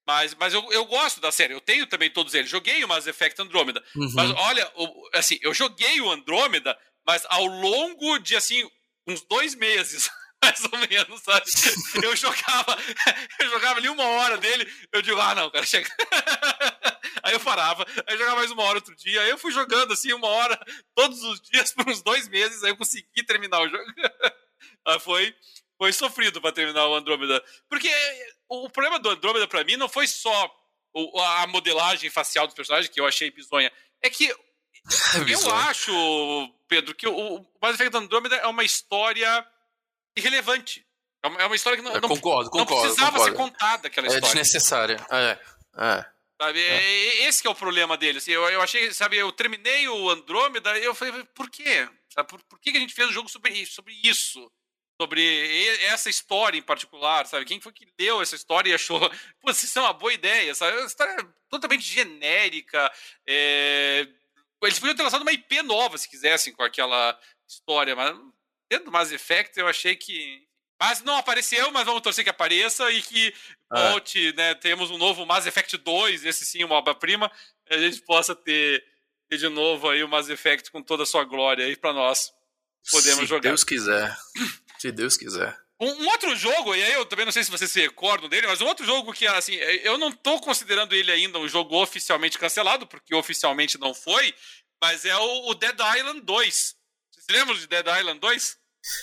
[0.06, 2.48] Mas, mas eu, eu gosto da série, eu tenho também todos eles.
[2.48, 3.84] Joguei o Mass Effect Andromeda.
[3.96, 4.12] Uhum.
[4.14, 4.72] Mas olha,
[5.14, 8.70] assim, eu joguei o Andromeda, mas ao longo de assim,
[9.08, 10.12] uns dois meses.
[10.44, 11.46] mais ou menos, sabe?
[12.04, 12.78] Eu jogava,
[13.40, 15.90] eu jogava ali uma hora dele, eu digo, ah, não, cara, chega.
[17.24, 19.94] Aí eu parava, aí eu jogava mais uma hora outro dia, aí eu fui jogando
[19.94, 20.60] assim uma hora
[20.96, 23.84] todos os dias por uns dois meses, aí eu consegui terminar o jogo.
[24.86, 25.36] Aí foi,
[25.78, 27.44] foi sofrido para terminar o Andrômeda.
[27.70, 27.90] Porque
[28.50, 30.52] o problema do Andrômeda para mim não foi só
[31.38, 33.72] a modelagem facial dos personagens, que eu achei bizonha,
[34.02, 34.36] é que é
[35.28, 39.46] eu acho, Pedro, que o Mass Effect Andrômeda é uma história
[40.16, 40.86] irrelevante.
[41.24, 43.32] É uma, é uma história que não, não, concordo, não concordo, precisava concordo.
[43.32, 44.26] ser contada aquela é história.
[44.26, 45.06] É desnecessária.
[45.12, 45.40] É,
[45.78, 46.06] é.
[46.42, 47.28] Sabe, é.
[47.28, 48.18] Esse é o problema dele.
[48.18, 51.88] Assim, eu, eu achei, sabe, eu terminei o Andrômeda e eu falei, por quê?
[52.10, 54.52] Sabe, por, por que a gente fez um jogo sobre, sobre isso?
[55.00, 57.46] Sobre essa história em particular, sabe?
[57.46, 59.00] Quem foi que leu essa história e achou,
[59.40, 60.78] pô, isso é uma boa ideia, sabe?
[60.78, 62.92] Uma história totalmente genérica.
[63.28, 64.08] É...
[64.64, 68.16] Eles podiam ter lançado uma IP nova, se quisessem, com aquela história, mas
[68.72, 70.48] dentro do Mass Effect eu achei que.
[70.80, 73.90] Mas não apareceu, mas vamos torcer que apareça e que é.
[73.92, 74.56] volte, né?
[74.56, 77.32] Temos um novo Mass Effect 2, esse sim, uma obra-prima,
[77.70, 78.84] a gente possa ter,
[79.30, 82.34] ter, de novo aí o Mass Effect com toda a sua glória aí para nós
[82.90, 83.42] podemos Se jogar.
[83.44, 84.18] Se Deus quiser.
[84.80, 85.56] Se Deus quiser.
[85.80, 88.48] Um, um, outro jogo, e aí eu também não sei se vocês se recordam dele,
[88.48, 92.40] mas um outro jogo que, assim, eu não tô considerando ele ainda um jogo oficialmente
[92.40, 94.34] cancelado, porque oficialmente não foi,
[94.82, 96.76] mas é o, o Dead Island 2.
[97.12, 98.61] Vocês lembram de Dead Island 2?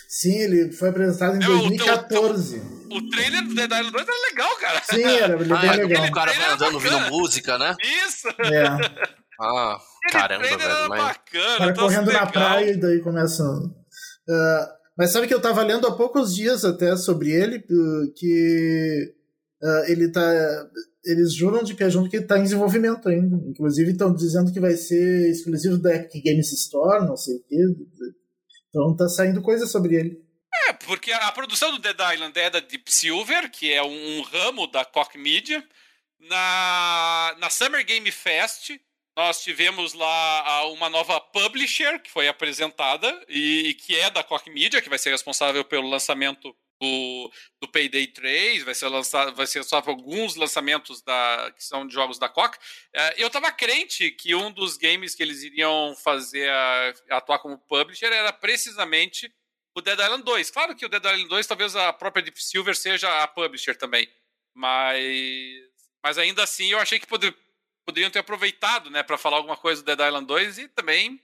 [0.09, 2.59] Sim, ele foi apresentado em é, 2014.
[2.59, 4.83] O, o, o, trailer do Dead Island 2 era legal, cara.
[4.83, 6.05] Sim, era ele ah, bem legal.
[6.07, 7.77] O cara vai andando ouvindo música, né?
[8.07, 8.29] Isso!
[8.29, 9.19] É.
[9.41, 9.79] Ah,
[10.11, 10.89] caramba, velho.
[10.89, 11.01] Mas...
[11.01, 12.25] Bacana, o cara correndo legal.
[12.25, 13.45] na praia e daí começa...
[13.45, 14.67] Uh,
[14.97, 17.61] mas sabe que eu tava lendo há poucos dias até sobre ele,
[18.17, 19.15] que
[19.63, 20.21] uh, ele tá...
[21.05, 23.37] Eles juram de pé junto que ele tá em desenvolvimento ainda.
[23.49, 27.57] Inclusive estão dizendo que vai ser exclusivo da Epic Games Store, não sei o quê
[28.69, 30.29] então tá saindo coisa sobre ele.
[30.69, 34.67] É, porque a produção do Dead Island é da Deep Silver, que é um, ramo
[34.67, 35.67] da Koch Media.
[36.19, 38.71] Na, na Summer Game Fest,
[39.17, 44.49] nós tivemos lá uma nova publisher que foi apresentada e, e que é da Koch
[44.51, 49.47] Media, que vai ser responsável pelo lançamento do, do Payday 3, vai ser lançado, vai
[49.47, 52.57] ser só alguns lançamentos da, que são de jogos da Koch.
[52.93, 57.59] É, eu tava crente que um dos games que eles iriam fazer a, atuar como
[57.59, 59.33] publisher era precisamente
[59.75, 60.51] o Dead Island 2.
[60.51, 64.09] Claro que o Dead Island 2 talvez a própria Deep Silver seja a publisher também,
[64.55, 65.69] mas
[66.03, 67.37] mas ainda assim eu achei que poder,
[67.85, 71.21] poderiam ter aproveitado, né, para falar alguma coisa do Dead Island 2 e também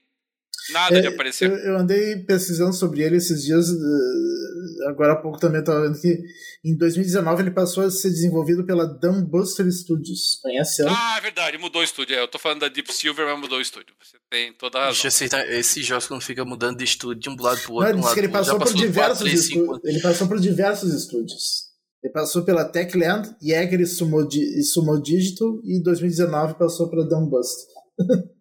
[0.73, 1.51] Nada é, de aparecer.
[1.51, 3.69] Eu, eu, andei pesquisando sobre ele esses dias.
[3.69, 6.23] Eh, agora há pouco também estava vendo que
[6.65, 10.39] em 2019 ele passou a ser desenvolvido pela Dumbbuster Studios.
[10.43, 10.93] Conhece ela?
[10.93, 12.17] Ah, é verdade, mudou o estúdio.
[12.17, 13.95] É, eu tô falando da Deep Silver, mas mudou o estúdio.
[14.03, 15.07] Você tem toda a razão.
[15.07, 17.93] Esse, esse jogos não fica mudando de estúdio de um lado pro outro.
[17.93, 19.81] Não, ele, um que ele passou, por diversos estúdios.
[19.85, 21.65] Ele passou por diversos estúdios.
[22.03, 27.07] Ele passou pela Techland, Jäger e Sumo, e Sumo Digital e em 2019 passou pela
[27.07, 27.74] Dumbbuster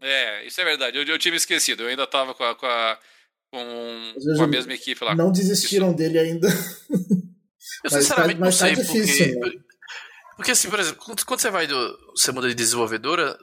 [0.02, 0.98] é, isso é verdade.
[0.98, 1.84] Eu, eu tinha me esquecido.
[1.84, 3.00] Eu ainda tava com a, com a,
[3.52, 5.16] com, com a mesma equipe lá.
[5.16, 5.98] Não desistiram isso.
[5.98, 6.48] dele ainda.
[7.84, 9.56] Eu tá- sinceramente mas tá, não sei tá difícil, porque.
[9.58, 9.64] Né?
[10.36, 12.00] Porque assim, por exemplo, quando você vai do.
[12.16, 13.38] Você muda de desenvolvedora,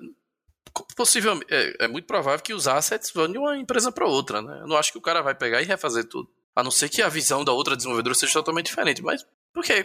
[0.96, 1.46] possivelmente.
[1.52, 4.60] É, é, muito provável que os assets vão de uma empresa para outra, né?
[4.60, 6.28] Eu não acho que o cara vai pegar e refazer tudo.
[6.54, 9.02] A não ser que a visão da outra desenvolvedora seja totalmente diferente.
[9.02, 9.82] Mas por é,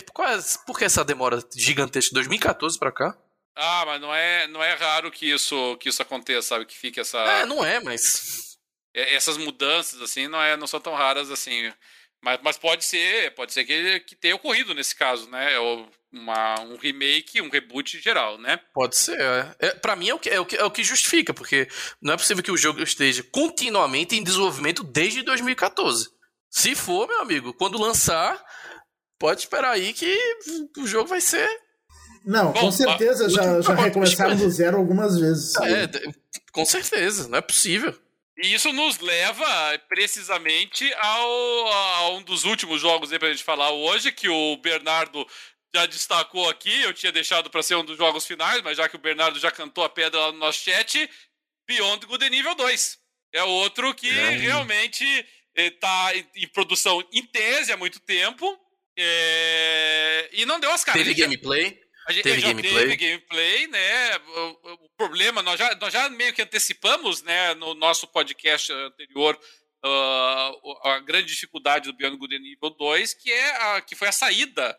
[0.66, 3.18] por que essa demora gigantesca de 2014 para cá?
[3.56, 6.66] Ah, mas não é, não é raro que isso, que isso aconteça, sabe?
[6.66, 7.20] Que fique essa.
[7.20, 8.58] É, não é, mas.
[8.94, 11.72] Essas mudanças, assim, não, é, não são tão raras assim.
[12.22, 15.54] Mas, mas pode ser, pode ser que, que tenha ocorrido nesse caso, né?
[15.54, 15.60] É
[16.12, 18.60] uma, um remake, um reboot geral, né?
[18.74, 19.20] Pode ser.
[19.20, 19.56] É.
[19.60, 21.68] É, para mim é o, que, é, o que, é o que justifica, porque
[22.02, 26.10] não é possível que o jogo esteja continuamente em desenvolvimento desde 2014.
[26.50, 28.42] Se for, meu amigo, quando lançar,
[29.20, 30.18] pode esperar aí que
[30.78, 31.50] o jogo vai ser
[32.26, 35.54] não, Bom, com certeza já, já recomeçaram do zero algumas vezes.
[35.66, 35.88] É,
[36.52, 37.94] com certeza, não é possível.
[38.38, 39.46] E isso nos leva
[39.88, 45.26] precisamente ao, a um dos últimos jogos aí pra gente falar hoje, que o Bernardo
[45.74, 48.96] já destacou aqui, eu tinha deixado para ser um dos jogos finais, mas já que
[48.96, 51.10] o Bernardo já cantou a pedra lá no nosso chat,
[51.68, 52.98] Beyond Good Nível 2.
[53.34, 54.30] É outro que é.
[54.32, 55.06] realmente
[55.56, 58.58] está em produção em tese há muito tempo
[58.98, 60.30] é...
[60.32, 61.04] e não deu as caras.
[61.04, 61.85] Teve gameplay?
[62.08, 62.74] A gente teve já gameplay.
[62.74, 64.18] teve gameplay, né?
[64.18, 69.40] O, o, problema, nós já, nós já meio que antecipamos, né, no nosso podcast anterior,
[69.84, 74.12] uh, a grande dificuldade do Beyond Good Nível 2, que, é a, que foi a
[74.12, 74.78] saída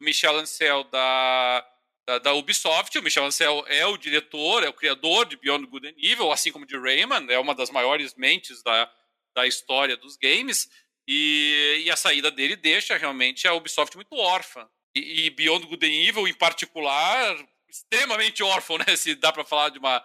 [0.00, 1.66] Michel Ancel da,
[2.06, 2.98] da, da, Ubisoft.
[2.98, 6.50] O Michel Ancel é o diretor, é o criador de Beyond Good and Evil, assim
[6.50, 8.90] como de Rayman, é uma das maiores mentes da,
[9.34, 10.68] da história dos games.
[11.08, 14.68] E, e a saída dele deixa realmente a Ubisoft muito órfã.
[14.98, 17.36] E, Beyond Good and Evil, em particular,
[17.68, 18.96] extremamente órfão, né?
[18.96, 20.02] Se dá para falar de uma,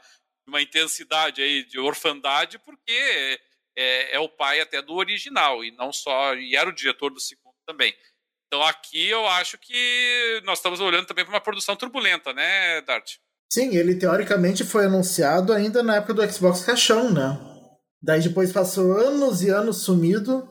[0.47, 3.39] uma intensidade aí de orfandade, porque
[3.77, 7.19] é, é, o pai até do original e não só e era o diretor do
[7.19, 7.93] segundo também.
[8.47, 13.15] Então aqui eu acho que nós estamos olhando também para uma produção turbulenta, né, Dart?
[13.49, 17.39] Sim, ele teoricamente foi anunciado ainda na época do Xbox Caixão, né?
[18.01, 20.49] Daí depois passou anos e anos sumido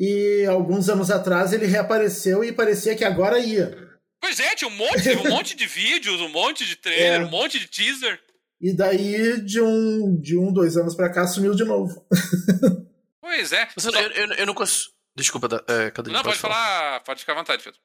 [0.00, 3.90] e alguns anos atrás ele reapareceu e parecia que agora ia.
[4.18, 7.24] Pois é, tinha um monte, um monte de vídeos, um monte de trailer, é.
[7.24, 8.18] um monte de teaser.
[8.58, 12.06] E daí, de um, de um dois anos pra cá, sumiu de novo.
[13.20, 13.68] pois é.
[13.76, 13.90] Só...
[13.90, 14.90] Eu, eu, eu, não consigo.
[15.14, 16.54] Desculpa, é, cadê Não, pode, pode falar?
[16.54, 17.78] falar, pode ficar à vontade, Pedro.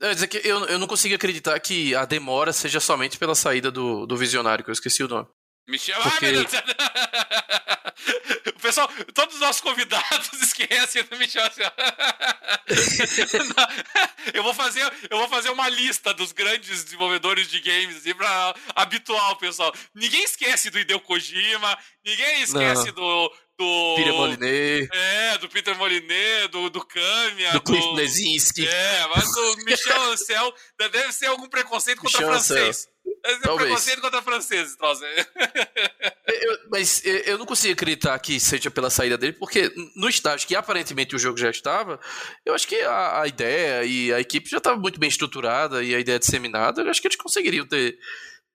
[0.00, 3.70] É, dizer que eu, eu não consigo acreditar que a demora seja somente pela saída
[3.70, 5.28] do, do visionário, que eu esqueci o nome.
[5.70, 6.26] Michel, Porque...
[6.26, 6.52] ah, meu Deus.
[8.60, 11.46] O pessoal, todos os nossos convidados esquecem do Michel.
[11.46, 11.62] Assim,
[14.34, 18.54] eu vou fazer, eu vou fazer uma lista dos grandes desenvolvedores de games assim, para
[18.74, 19.72] habituar o pessoal.
[19.94, 22.92] Ninguém esquece do Hideo Kojima, ninguém esquece não.
[22.92, 23.94] do do.
[23.96, 24.88] Peter Moliné.
[24.90, 27.52] É, do Peter Moliné, do, do Kamiya.
[27.52, 28.66] Do, do Cliff Lesinski.
[28.66, 32.88] É, mas o Michel Ancel deve ser algum preconceito contra Michel francês.
[33.22, 35.02] Deve ser preconceito contra francês, troço.
[36.28, 40.54] eu, mas eu não consigo acreditar que seja pela saída dele, porque no estágio que
[40.54, 42.00] aparentemente o jogo já estava,
[42.44, 45.94] eu acho que a, a ideia e a equipe já estava muito bem estruturada e
[45.94, 47.98] a ideia disseminada, eu acho que eles conseguiriam ter,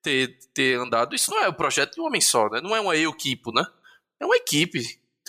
[0.01, 1.15] ter, ter andado.
[1.15, 2.61] Isso não é o projeto de um homem só, né?
[2.61, 3.65] Não é uma equipe, né?
[4.19, 4.81] é uma equipe.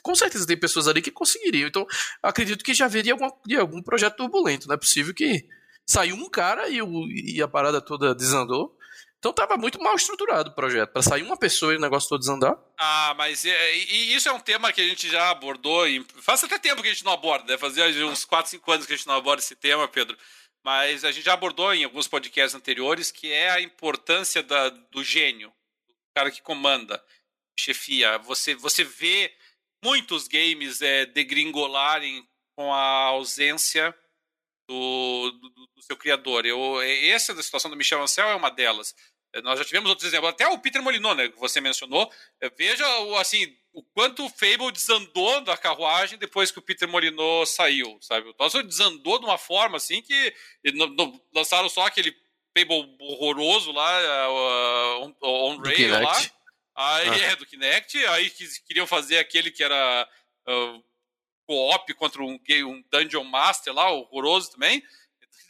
[0.03, 1.67] Com certeza tem pessoas ali que conseguiriam.
[1.67, 1.87] Então,
[2.23, 4.69] acredito que já haveria algum, algum projeto turbulento.
[4.69, 5.47] Não é possível que
[5.85, 8.76] saiu um cara e, o, e a parada toda desandou.
[9.27, 10.93] Então estava muito mal estruturado o projeto.
[10.93, 12.57] Para sair uma pessoa e o negócio todo desandar.
[12.79, 15.89] Ah, mas é, e isso é um tema que a gente já abordou.
[15.89, 17.59] Em, faz até tempo que a gente não aborda, né?
[17.59, 20.17] Fazia uns 4, 5 anos que a gente não aborda esse tema, Pedro.
[20.65, 25.03] Mas a gente já abordou em alguns podcasts anteriores que é a importância da, do
[25.03, 25.49] gênio,
[25.89, 27.03] do cara que comanda
[27.59, 28.19] chefia.
[28.19, 29.35] Você, você vê
[29.83, 32.25] muitos games é, degringolarem
[32.55, 33.93] com a ausência
[34.69, 36.47] do, do, do, seu criador.
[36.47, 38.95] Eu, é, essa da situação do Michel Ancel é uma delas.
[39.33, 42.11] É, nós já tivemos outros exemplos, até o Peter Molyneux, né, que você mencionou.
[42.41, 42.85] É, veja
[43.21, 48.29] assim, o quanto o Fable desandou da carruagem depois que o Peter Molyneux saiu, sabe?
[48.29, 50.35] O Tosso desandou de uma forma assim que
[51.35, 52.17] lançaram só aquele
[52.57, 56.19] Fable horroroso lá, uh, on, on rail lá.
[56.75, 57.33] Aí ah.
[57.33, 60.09] é do Kinect, aí que queriam fazer aquele que era
[60.49, 60.85] uh,
[61.47, 64.83] co-op contra um, um Dungeon Master lá, horroroso também.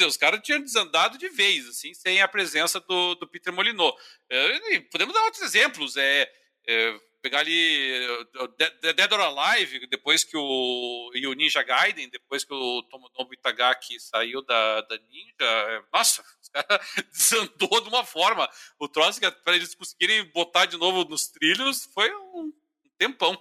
[0.07, 3.95] Os caras tinham desandado de vez, assim, sem a presença do, do Peter Molyneux.
[4.31, 5.97] É, podemos dar outros exemplos.
[5.97, 6.31] É,
[6.67, 8.07] é, pegar ali
[8.83, 11.11] Dead or Alive, depois que o.
[11.15, 15.35] E o Ninja Gaiden, depois que o Tomonobu Itagaki saiu da, da Ninja.
[15.41, 16.81] É, nossa, os caras
[17.11, 18.49] desandou de uma forma.
[18.79, 22.53] O troço que para eles conseguirem botar de novo nos trilhos foi um
[22.99, 23.37] tempão.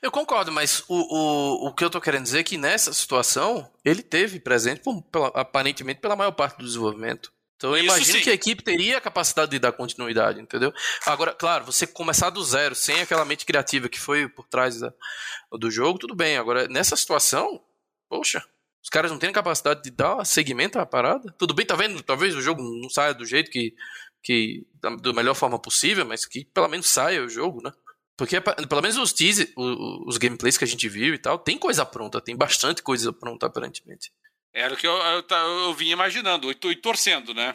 [0.00, 3.70] Eu concordo, mas o, o, o que eu tô querendo dizer é que nessa situação
[3.84, 7.32] ele teve presente, por, pela, aparentemente, pela maior parte do desenvolvimento.
[7.56, 8.24] Então eu imagino sim.
[8.24, 10.72] que a equipe teria a capacidade de dar continuidade, entendeu?
[11.06, 14.92] Agora, claro, você começar do zero, sem aquela mente criativa que foi por trás da,
[15.52, 16.36] do jogo, tudo bem.
[16.36, 17.62] Agora, nessa situação,
[18.08, 18.44] poxa,
[18.82, 21.32] os caras não têm capacidade de dar segmento à parada.
[21.38, 22.02] Tudo bem, tá vendo?
[22.02, 23.72] Talvez o jogo não saia do jeito que.
[24.20, 27.72] que da, melhor forma possível, mas que pelo menos saia o jogo, né?
[28.22, 31.58] Porque pelo menos os teasers, os, os gameplays que a gente viu e tal, tem
[31.58, 34.12] coisa pronta, tem bastante coisa pronta aparentemente.
[34.54, 35.24] Era o que eu, eu,
[35.64, 37.52] eu vinha imaginando, e, e torcendo, né?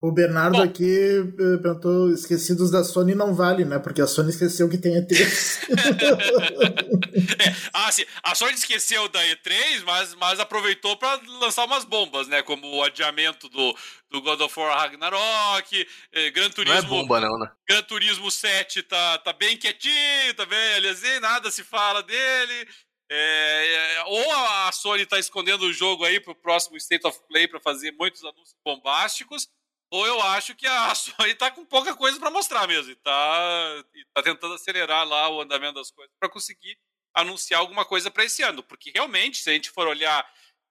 [0.00, 3.80] O Bernardo Bom, aqui eh, perguntou: esquecidos da Sony não vale, né?
[3.80, 5.58] Porque a Sony esqueceu que tem E3.
[7.44, 12.28] é, ah, sim, a Sony esqueceu da E3, mas, mas aproveitou para lançar umas bombas,
[12.28, 12.42] né?
[12.42, 13.76] Como o adiamento do,
[14.10, 16.80] do God of War Ragnarok, eh, Gran Turismo.
[16.80, 17.50] Não é bomba, não, né?
[17.68, 22.68] Gran Turismo 7 tá, tá bem quietinho, tá bem, aliás, nada se fala dele.
[23.10, 27.18] É, é, ou a Sony está escondendo o jogo aí para o próximo State of
[27.26, 29.48] Play para fazer muitos anúncios bombásticos,
[29.90, 33.84] ou eu acho que a Sony está com pouca coisa para mostrar mesmo, e está
[34.14, 36.78] tá tentando acelerar lá o andamento das coisas para conseguir
[37.14, 40.24] anunciar alguma coisa para esse ano, porque realmente, se a gente for olhar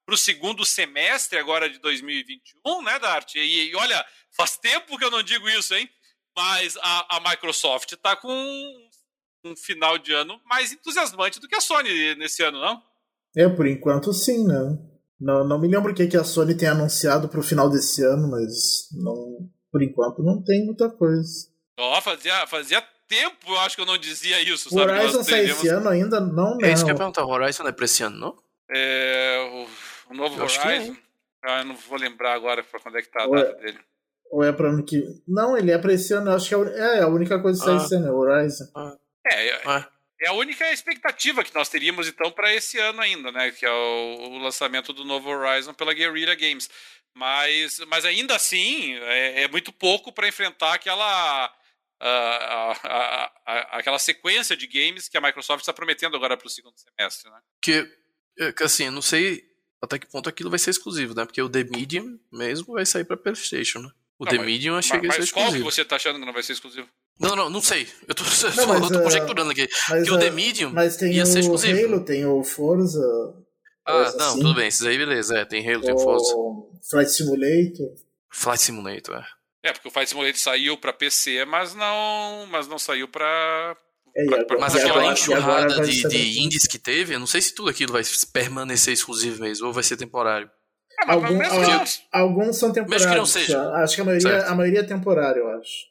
[0.07, 3.35] para o segundo semestre agora de 2021, né, Dart?
[3.35, 5.87] E, e, olha, faz tempo que eu não digo isso, hein?
[6.33, 8.31] Mas a, a Microsoft está com
[9.43, 12.81] um final de ano mais entusiasmante do que a Sony nesse ano, não?
[13.35, 14.79] É, por enquanto sim, né?
[15.19, 18.29] Não, não me lembro o que, que a Sony tem anunciado pro final desse ano,
[18.29, 21.49] mas não, por enquanto não tem muita coisa.
[21.77, 24.89] Ó, oh, fazia, fazia tempo eu acho que eu não dizia isso, sabe?
[24.89, 26.21] Horizon sai esse ano ainda?
[26.21, 26.65] Não, não.
[26.65, 28.47] É isso que eu ia perguntar, o Horizon é pra esse ano, não?
[28.69, 29.67] É, o,
[30.09, 30.95] o novo eu Horizon.
[31.43, 33.79] Ah, eu não vou lembrar agora pra quando é que tá a data é, dele.
[34.31, 35.01] Ou é pra ano que.
[35.27, 37.75] Não, ele é pra esse ano, acho que é, é a única coisa que sai
[37.75, 37.85] ah.
[37.85, 38.65] esse ano, é o Horizon.
[38.75, 38.97] Ah.
[39.25, 39.89] É, é, ah.
[40.21, 43.51] é a única expectativa que nós teríamos então para esse ano ainda, né?
[43.51, 46.69] Que é o, o, lançamento do novo Horizon pela Guerrilla Games.
[47.13, 51.53] Mas, mas ainda assim, é, é muito pouco para enfrentar aquela.
[51.99, 56.49] A, a, a, aquela sequência de games que a Microsoft está prometendo agora para o
[56.49, 57.39] segundo semestre, né?
[57.59, 59.43] Que, que assim, não sei
[59.81, 61.25] até que ponto aquilo vai ser exclusivo, né?
[61.25, 63.91] Porque o The Medium mesmo vai sair para PlayStation, né?
[64.19, 65.51] O não, The mas, Medium eu achei que ia ser exclusivo.
[65.51, 66.87] Mas qual que você tá achando que não vai ser exclusivo?
[67.19, 67.87] Não, não, não sei.
[68.07, 68.23] Eu tô,
[68.55, 69.67] não, mas, eu tô conjecturando aqui.
[69.89, 71.85] Mas, que o The Medium mas tem ia ser exclusivo.
[71.85, 72.99] Halo, tem o Forza.
[73.85, 74.39] Ah, não, assim.
[74.39, 74.67] tudo bem.
[74.67, 75.37] Esses aí, beleza.
[75.37, 76.33] É, tem Halo, o tem o Forza.
[76.89, 77.95] Flight Simulator.
[78.29, 79.25] Flight Simulator, é.
[79.63, 83.77] É, porque o Flight Simulator saiu pra PC, mas não, mas não saiu pra, é,
[84.17, 87.93] agora, mas aquela enxurrada de, de indies que teve, eu não sei se tudo aquilo
[87.93, 88.03] vai
[88.33, 90.49] permanecer exclusivo mesmo, ou vai ser temporário.
[90.99, 91.39] É, Algum,
[92.11, 93.05] alguns são temporários.
[93.05, 93.69] Mesmo que não seja.
[93.75, 95.85] Acho que a maioria, a maioria é temporário, eu acho.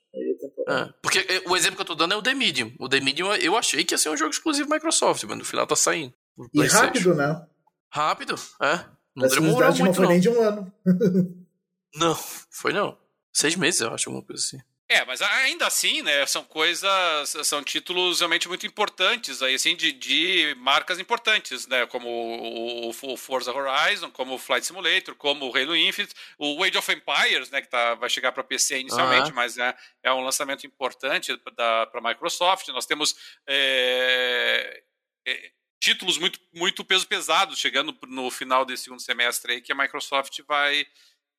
[0.68, 2.72] É, porque o exemplo que eu tô dando é o The Medium.
[2.78, 5.66] O The Medium eu achei que ia ser um jogo exclusivo Microsoft, mas no final
[5.66, 6.12] tá saindo.
[6.52, 7.46] E rápido, né?
[7.90, 8.84] Rápido, é.
[9.14, 10.72] Não demorou muito, não foi nem de um ano.
[11.94, 12.14] não,
[12.50, 12.98] foi não.
[13.32, 14.58] Seis meses, eu acho, alguma coisa assim.
[14.88, 19.90] É, mas ainda assim, né, são coisas, são títulos realmente muito importantes, aí, assim, de,
[19.90, 25.56] de marcas importantes, né, como o, o, Forza Horizon, como o Flight Simulator, como o
[25.56, 29.34] Halo Infinite, o Age of Empires, né, que tá, vai chegar para PC inicialmente, uhum.
[29.34, 32.68] mas é, é um lançamento importante para a Microsoft.
[32.68, 34.84] Nós temos é,
[35.26, 39.76] é, títulos muito, muito peso pesado chegando no final desse segundo semestre aí, que a
[39.76, 40.86] Microsoft vai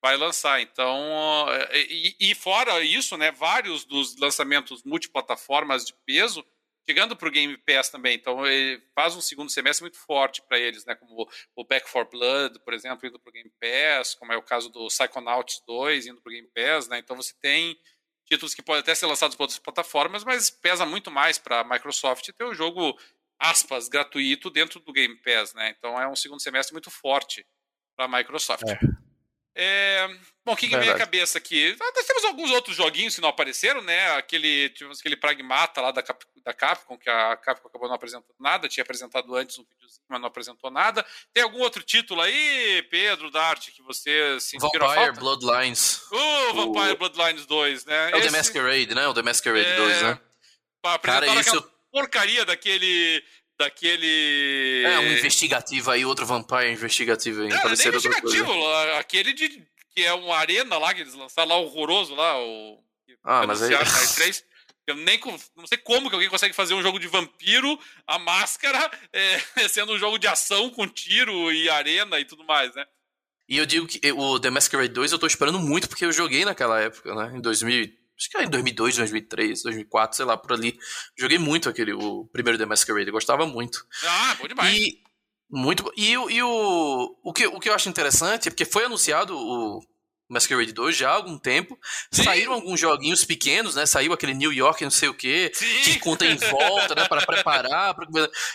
[0.01, 0.61] vai lançar.
[0.61, 6.45] Então, e, e, fora isso, né, vários dos lançamentos multiplataformas de peso
[6.89, 8.15] chegando para o Game Pass também.
[8.15, 8.39] Então,
[8.95, 12.73] faz um segundo semestre muito forte para eles, né, como o Back 4 Blood, por
[12.73, 16.29] exemplo, indo para o Game Pass, como é o caso do Psychonauts 2 indo para
[16.29, 16.99] o Game Pass, né?
[16.99, 17.77] Então, você tem
[18.25, 21.63] títulos que podem até ser lançados para outras plataformas, mas pesa muito mais para a
[21.63, 22.97] Microsoft ter o jogo
[23.39, 25.75] aspas gratuito dentro do Game Pass, né?
[25.77, 27.45] Então, é um segundo semestre muito forte
[27.97, 28.63] para a Microsoft.
[28.63, 28.96] É.
[29.59, 30.07] É,
[30.45, 31.75] bom, o que, à cabeça aqui?
[31.81, 34.15] Ah, nós temos alguns outros joguinhos que não apareceram, né?
[34.15, 38.35] Aquele, tivemos aquele Pragmata lá da, Cap, da Capcom, que a Capcom acabou não apresentando
[38.39, 41.03] nada, tinha apresentado antes um videozinho, mas não apresentou nada.
[41.33, 46.03] Tem algum outro título aí, Pedro, Dart, que você se inspirou Vampire Bloodlines.
[46.11, 46.97] Uh, Vampire o...
[46.97, 48.11] Bloodlines 2, né?
[48.11, 48.29] É o Esse...
[48.29, 49.07] The Masquerade, né?
[49.07, 49.75] O The Masquerade é...
[49.75, 50.19] 2, né?
[51.01, 51.39] Cara, isso...
[51.39, 53.23] aquela porcaria daquele
[53.57, 54.83] daquele.
[54.85, 57.49] É, um investigativo aí, outro vampire investigativo aí.
[57.49, 58.67] Não, não é investigativo,
[58.99, 59.63] aquele de.
[59.93, 62.79] que é uma arena lá que eles lançaram lá, horroroso lá, o.
[63.23, 63.75] Ah, mas aí.
[64.15, 64.43] 3.
[64.87, 65.19] Eu nem
[65.53, 67.77] não sei como que alguém consegue fazer um jogo de vampiro,
[68.07, 69.37] a máscara, é,
[69.67, 72.85] sendo um jogo de ação com tiro e arena e tudo mais, né?
[73.49, 76.45] E eu digo que o The Masquerade 2 eu tô esperando muito porque eu joguei
[76.45, 77.35] naquela época, né?
[77.35, 80.77] Em 2000, Acho que era em 2002, 2003, 2004, sei lá, por ali.
[81.15, 83.85] Joguei muito aquele, o primeiro The Masquerade, gostava muito.
[84.03, 84.75] Ah, bom demais.
[84.75, 85.03] E,
[85.49, 89.37] muito E, e o, o, que, o que eu acho interessante é porque foi anunciado
[89.37, 89.81] o
[90.27, 91.77] Masquerade 2 já há algum tempo.
[92.11, 92.23] Sim.
[92.23, 93.85] Saíram alguns joguinhos pequenos, né?
[93.85, 95.81] Saiu aquele New York, não sei o quê, Sim.
[95.83, 97.07] que conta em volta, né?
[97.07, 97.93] Para preparar.
[97.93, 98.07] Pra...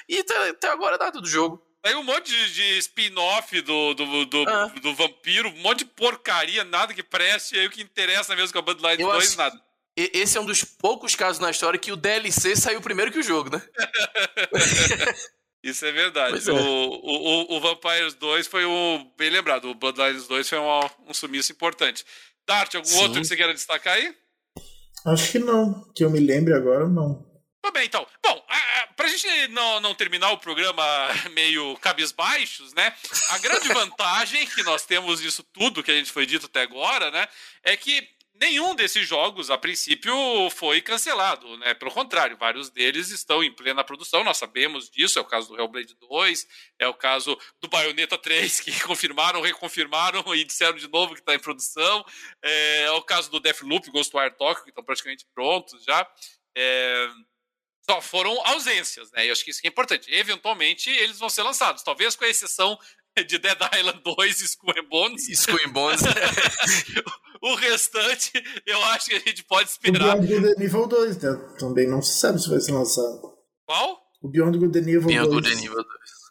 [0.09, 1.65] E até, até agora nada do jogo.
[1.85, 4.73] Aí um monte de, de spin-off do, do, do, ah.
[4.81, 8.61] do, vampiro, um monte de porcaria, nada que preste, aí o que interessa mesmo com
[8.61, 9.37] a Bloodline 2, acho...
[9.37, 9.61] nada.
[9.97, 13.23] Esse é um dos poucos casos na história que o DLC saiu primeiro que o
[13.23, 13.63] jogo, né?
[15.63, 16.49] Isso é verdade.
[16.49, 16.53] É.
[16.53, 19.13] O, o, o Vampires 2 foi um.
[19.17, 22.05] Bem lembrado, o Bloodlines 2 foi um, um sumiço importante.
[22.47, 23.03] Dart, algum Sim.
[23.03, 24.15] outro que você queira destacar aí?
[25.05, 25.85] Acho que não.
[25.95, 27.25] Que eu me lembre agora, não.
[27.63, 28.05] Tudo bem, então.
[28.21, 28.45] Bom,
[28.97, 30.83] para a gente não, não terminar o programa
[31.33, 32.95] meio cabisbaixos, né?
[33.29, 37.11] A grande vantagem que nós temos disso tudo que a gente foi dito até agora,
[37.13, 37.29] né?
[37.63, 40.13] É que nenhum desses jogos, a princípio,
[40.51, 41.73] foi cancelado, né?
[41.75, 45.61] Pelo contrário, vários deles estão em plena produção, nós sabemos disso, é o caso do
[45.61, 46.47] Hellblade 2,
[46.81, 51.33] é o caso do Bayonetta 3, que confirmaram, reconfirmaram e disseram de novo que está
[51.35, 52.05] em produção,
[52.43, 56.05] é, é, o caso do Deathloop, Ghostwire Tokyo, que estão praticamente prontos já.
[56.57, 57.09] É,
[57.89, 59.25] só foram ausências, né?
[59.25, 60.13] E eu acho que isso é importante.
[60.13, 62.79] Eventualmente, eles vão ser lançados, talvez com a exceção
[63.17, 65.29] de Dead Island 2 e Skull and Bones.
[65.29, 66.01] Skull and Bones.
[67.43, 68.33] o restante,
[68.65, 70.17] eu acho que a gente pode esperar.
[70.17, 71.55] O Beyond Good Nível 2, né?
[71.59, 73.21] Também não se sabe se vai ser lançado.
[73.67, 74.01] Qual?
[74.23, 75.15] O Beyond Good Nível 2.
[75.15, 76.22] Beyond Good Nível 2.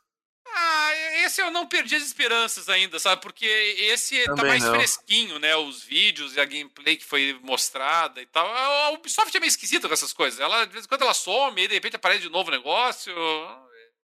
[0.64, 0.96] Ah,
[1.26, 3.22] esse eu não perdi as esperanças ainda, sabe?
[3.22, 4.76] Porque esse tá Também tá mais não.
[4.76, 5.56] fresquinho, né?
[5.56, 8.46] Os vídeos e a gameplay que foi mostrada e tal.
[8.48, 10.40] A Ubisoft é meio esquisita com essas coisas.
[10.40, 13.14] Ela, de vez em quando ela some e de repente aparece de novo o negócio.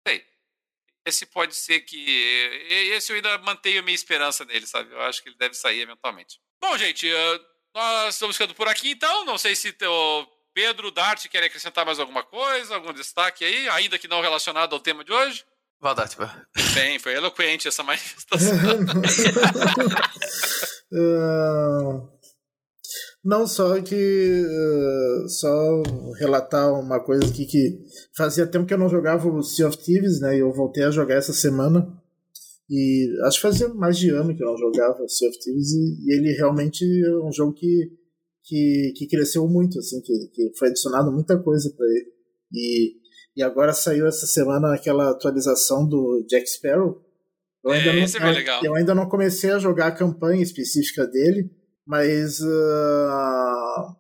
[0.07, 0.24] Sei.
[1.05, 2.66] Esse pode ser que.
[2.94, 4.92] Esse eu ainda mantenho a minha esperança nele, sabe?
[4.92, 6.38] Eu acho que ele deve sair eventualmente.
[6.61, 7.40] Bom, gente, eh,
[7.74, 9.24] nós estamos ficando por aqui então.
[9.24, 13.98] Não sei se o Pedro, Dart querem acrescentar mais alguma coisa, algum destaque aí, ainda
[13.98, 15.44] que não relacionado ao tema de hoje.
[15.85, 16.32] Valdátiva.
[16.74, 18.57] Bem, foi eloquente essa manifestação.
[20.91, 22.09] uh,
[23.22, 24.43] não, só que.
[24.47, 25.82] Uh, só
[26.18, 27.85] relatar uma coisa aqui que
[28.16, 30.35] fazia tempo que eu não jogava o Sea of Thieves, né?
[30.35, 31.87] E eu voltei a jogar essa semana.
[32.70, 35.70] E acho que fazia mais de ano que eu não jogava o Sea of Thieves.
[35.70, 37.93] E, e ele realmente é um jogo que,
[38.43, 42.11] que, que cresceu muito, assim, que, que foi adicionado muita coisa para ele.
[42.55, 43.03] E
[43.37, 47.03] e agora saiu essa semana aquela atualização do Jack Sparrow.
[47.64, 51.51] Eu ainda, é, não, é eu ainda não comecei a jogar a campanha específica dele,
[51.87, 52.41] mas.
[52.41, 53.97] Uh,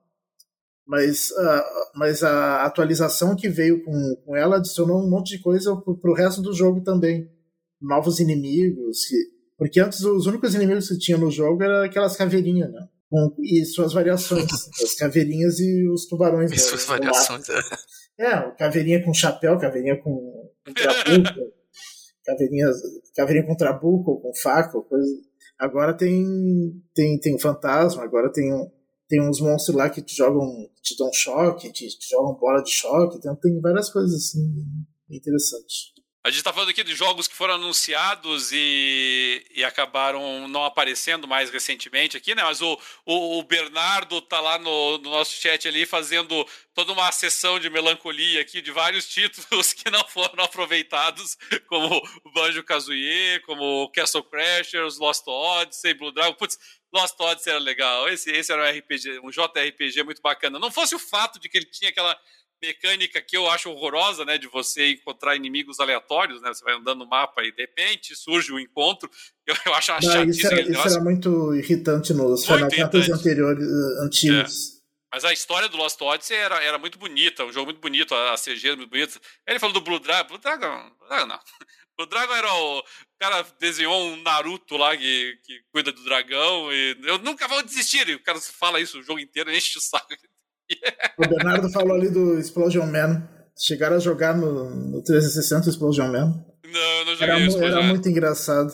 [0.86, 1.64] mas, uh,
[1.94, 6.12] mas a atualização que veio com, com ela adicionou um monte de coisa pro, pro
[6.12, 7.26] resto do jogo também.
[7.80, 9.06] Novos inimigos.
[9.06, 9.16] Que,
[9.56, 12.86] porque antes os únicos inimigos que tinha no jogo eram aquelas caveirinhas, né?
[13.08, 14.44] Com, e suas variações.
[14.82, 16.52] as caveirinhas e os tubarões.
[16.52, 17.48] E suas variações.
[17.48, 17.60] É.
[18.18, 21.52] É, caveirinha com chapéu, caveirinha com, com trabuco,
[22.24, 22.66] caveirinha,
[23.14, 25.20] caveirinha com trabuco, com faca, coisa.
[25.58, 26.24] Agora tem
[26.94, 28.50] tem tem fantasma, agora tem
[29.08, 32.70] tem uns monstros lá que te jogam, te dão choque, te, te jogam bola de
[32.70, 34.64] choque, então tem várias coisas assim
[35.10, 35.93] interessantes.
[36.26, 41.28] A gente está falando aqui de jogos que foram anunciados e, e acabaram não aparecendo
[41.28, 42.42] mais recentemente aqui, né?
[42.42, 47.12] Mas o, o, o Bernardo tá lá no, no, nosso chat ali fazendo toda uma
[47.12, 51.36] sessão de melancolia aqui de vários títulos que não foram aproveitados,
[51.68, 51.94] como
[52.24, 56.32] o Banjo-Kazooie, como o Castle Crashers, Lost Odyssey, Blue Dragon.
[56.32, 56.58] Putz,
[56.90, 58.08] Lost Odyssey era legal.
[58.08, 60.58] Esse, esse era um RPG, um JRPG muito bacana.
[60.58, 62.18] Não fosse o fato de que ele tinha aquela
[62.66, 67.00] mecânica que eu acho horrorosa, né, de você encontrar inimigos aleatórios, né, você vai andando
[67.00, 69.10] no mapa e de repente surge um encontro,
[69.46, 74.02] eu, eu acho Não, Isso, era, isso era, muito irritante nos Final Fantasy anteriores, uh,
[74.02, 74.70] antigos.
[74.70, 74.84] É.
[75.14, 78.34] Mas a história do Lost Odyssey era, era muito bonita, um jogo muito bonito, a
[78.34, 79.20] CG muito bonita.
[79.46, 81.40] Ele falou do Blue Dragon, Blue Dragon, Blue Dragon não.
[81.96, 82.84] O Dragon era o, o
[83.20, 88.08] cara desenhou um Naruto lá que, que cuida do dragão e eu nunca vou desistir.
[88.08, 90.08] E o cara fala isso o jogo inteiro, enche o saco.
[91.18, 93.28] O Bernardo falou ali do Explosion Man.
[93.56, 96.44] Chegaram a jogar no, no 360 Explosion Man.
[96.66, 97.62] Não, não joguei era, isso.
[97.62, 98.72] Era muito engraçado.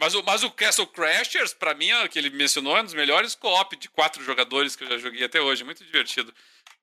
[0.00, 2.94] Mas o, mas o Castle Crashers, pra mim, é que ele mencionou, é um dos
[2.94, 5.64] melhores co-op de quatro jogadores que eu já joguei até hoje.
[5.64, 6.32] Muito divertido.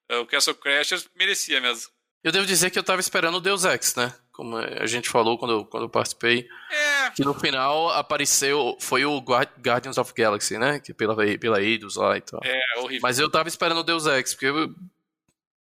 [0.10, 1.90] É, o Castle Crashers merecia mesmo.
[2.24, 4.14] Eu devo dizer que eu tava esperando o Deus Ex, né?
[4.36, 6.46] Como a gente falou quando eu, quando eu participei.
[6.70, 7.10] É.
[7.12, 8.78] Que no final apareceu.
[8.82, 10.80] Foi o Guardians of Galaxy, né?
[10.80, 12.42] Que pela, pela Eidos lá e tal.
[12.44, 13.00] É, horrível.
[13.02, 14.76] Mas eu tava esperando o Deus Ex, porque eu,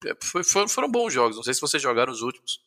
[0.06, 1.36] é, foi, foram, foram bons jogos.
[1.36, 2.60] Não sei se vocês jogaram os últimos.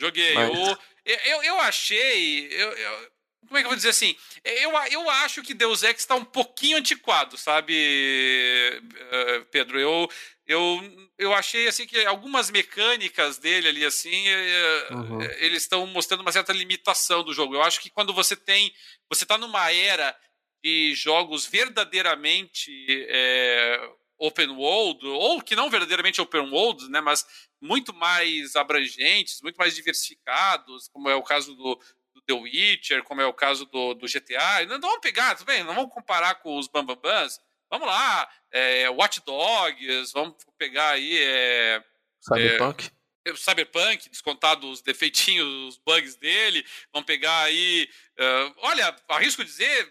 [0.00, 0.34] Joguei.
[0.34, 0.58] Mas...
[1.04, 2.46] Eu, eu, eu achei.
[2.46, 3.10] Eu, eu,
[3.52, 4.16] como é que eu vou dizer assim?
[4.42, 9.78] Eu, eu acho que Deus Ex está um pouquinho antiquado, sabe, eh, Pedro?
[9.78, 10.08] Eu,
[10.46, 15.22] eu, eu achei assim que algumas mecânicas dele ali assim eh, uhum.
[15.38, 18.72] eles estão mostrando uma certa limitação do jogo eu acho que quando você tem
[19.08, 20.16] você está numa era
[20.64, 22.72] de jogos verdadeiramente
[23.08, 23.88] é,
[24.18, 27.24] open world ou que não verdadeiramente open world né mas
[27.60, 31.80] muito mais abrangentes muito mais diversificados como é o caso do
[32.26, 35.64] The Witcher como é o caso do, do GTA não, não vamos pegar tudo bem
[35.64, 37.40] não vamos comparar com os Bambambans
[37.72, 41.18] Vamos lá, é, Watch Dogs, vamos pegar aí.
[41.24, 41.82] É,
[42.20, 42.90] Cyberpunk?
[43.24, 46.66] É, Cyberpunk, descontado os defeitinhos, os bugs dele.
[46.92, 47.88] Vamos pegar aí.
[48.20, 49.90] Uh, olha, arrisco dizer.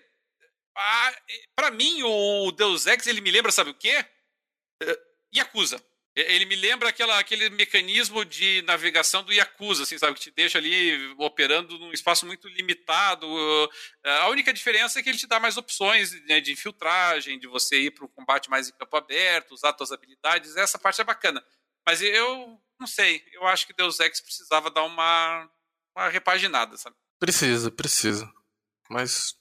[1.56, 4.06] para mim, o Deus Ex ele me lembra, sabe o quê?
[4.84, 4.98] Uh,
[5.36, 5.84] Yakuza.
[6.14, 10.16] Ele me lembra aquela, aquele mecanismo de navegação do Yakuza, assim, sabe?
[10.16, 13.26] Que te deixa ali operando num espaço muito limitado.
[14.04, 17.80] A única diferença é que ele te dá mais opções né, de infiltragem, de você
[17.80, 20.58] ir para um combate mais em campo aberto, usar suas habilidades.
[20.58, 21.42] Essa parte é bacana.
[21.86, 23.24] Mas eu não sei.
[23.32, 25.50] Eu acho que Deus Ex precisava dar uma,
[25.96, 26.96] uma repaginada, sabe?
[27.20, 28.30] Precisa, precisa.
[28.90, 29.34] Mas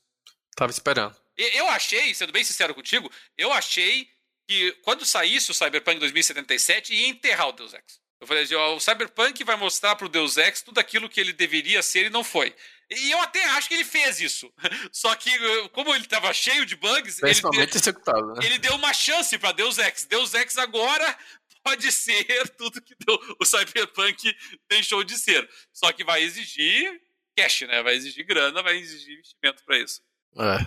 [0.55, 1.17] tava esperando.
[1.37, 4.09] Eu achei, sendo bem sincero contigo, eu achei
[4.51, 8.01] que quando saísse o Cyberpunk 2077 ia enterrar o Deus Ex.
[8.21, 11.33] Eu falei assim, ó, o Cyberpunk vai mostrar pro Deus Ex tudo aquilo que ele
[11.33, 12.53] deveria ser e não foi.
[12.91, 14.53] E eu até acho que ele fez isso.
[14.91, 15.31] Só que,
[15.69, 18.41] como ele estava cheio de bugs, ele deu, executado, né?
[18.45, 20.05] ele deu uma chance para Deus Ex.
[20.07, 21.17] Deus Ex agora
[21.63, 22.97] pode ser tudo que
[23.39, 24.37] o Cyberpunk
[24.69, 25.49] deixou de ser.
[25.73, 27.01] Só que vai exigir
[27.39, 27.85] cash, né?
[27.85, 30.03] Vai exigir grana, vai exigir investimento para isso.
[30.37, 30.67] É.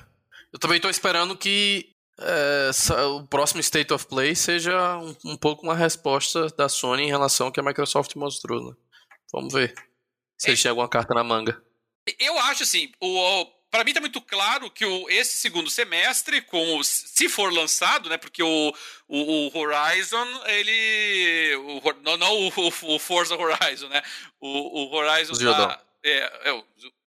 [0.54, 2.70] Eu também estou esperando que é,
[3.08, 7.48] o próximo State of Play seja um, um, pouco uma resposta da Sony em relação
[7.48, 8.76] ao que a Microsoft mostrou, né?
[9.32, 9.74] Vamos ver
[10.38, 10.52] se é.
[10.52, 11.62] eles têm alguma carta na manga.
[12.20, 16.78] Eu acho assim, o, para mim está muito claro que o, esse segundo semestre, com
[16.78, 18.76] o, se for lançado, né, porque o,
[19.08, 21.56] o, o Horizon, ele.
[21.56, 24.04] O, não não o, o, Forza Horizon, né?
[24.40, 25.34] O, o Horizon.
[25.34, 26.64] Tá, é, é, o,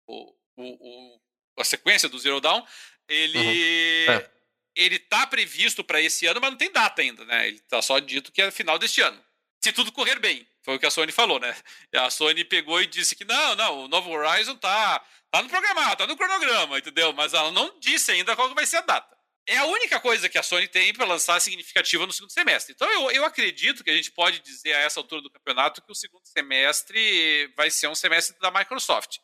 [0.08, 1.20] o, o,
[1.58, 2.64] a sequência do Zero Dawn,
[3.08, 3.38] ele.
[3.38, 4.12] Uhum.
[4.14, 4.35] É.
[4.76, 7.48] Ele tá previsto para esse ano, mas não tem data ainda, né?
[7.48, 9.20] Ele tá só dito que é final deste ano.
[9.64, 10.46] Se tudo correr bem.
[10.62, 11.56] Foi o que a Sony falou, né?
[11.94, 15.00] A Sony pegou e disse que não, não, o novo Horizon tá,
[15.30, 17.12] tá no programado, tá no cronograma, entendeu?
[17.12, 19.16] Mas ela não disse ainda qual vai ser a data.
[19.48, 22.74] É a única coisa que a Sony tem para lançar significativa no segundo semestre.
[22.74, 25.92] Então eu, eu acredito que a gente pode dizer a essa altura do campeonato que
[25.92, 29.18] o segundo semestre vai ser um semestre da Microsoft.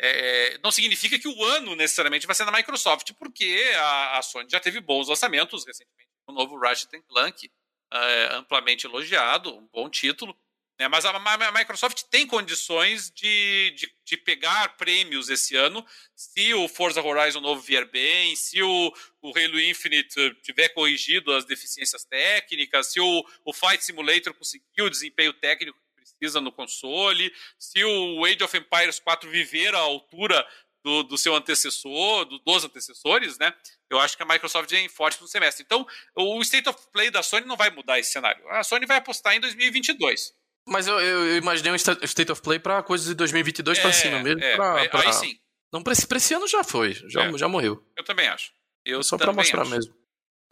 [0.00, 4.48] É, não significa que o ano necessariamente vai ser da Microsoft, porque a, a Sony
[4.48, 6.08] já teve bons lançamentos recentemente.
[6.26, 7.50] O novo Ratchet Clank,
[7.92, 10.36] é, amplamente elogiado, um bom título.
[10.78, 10.86] Né?
[10.86, 15.84] Mas a, a, Microsoft tem condições de, de, de, pegar prêmios esse ano
[16.14, 21.44] se o Forza Horizon novo vier bem, se o, o Halo Infinite tiver corrigido as
[21.44, 25.76] deficiências técnicas, se o, o Fight Simulator conseguir o desempenho técnico
[26.18, 30.46] precisa no console, se o Age of Empires 4 viver à altura
[30.84, 33.52] do, do, seu antecessor, do, dos antecessores, né?
[33.90, 35.64] Eu acho que a Microsoft é forte no semestre.
[35.64, 38.46] Então, o State of Play da Sony não vai mudar esse cenário.
[38.50, 40.32] A Sony vai apostar em 2022.
[40.66, 44.22] Mas eu, eu, imaginei um State of Play para coisas de 2022 é, para cima
[44.22, 44.42] mesmo.
[44.42, 45.00] É, pra, pra...
[45.00, 45.38] Aí sim.
[45.72, 47.38] Não, pra esse, esse ano já foi, já, é.
[47.38, 47.82] já morreu.
[47.96, 48.52] Eu também acho.
[48.84, 49.70] Eu só para mostrar acho.
[49.70, 49.94] mesmo.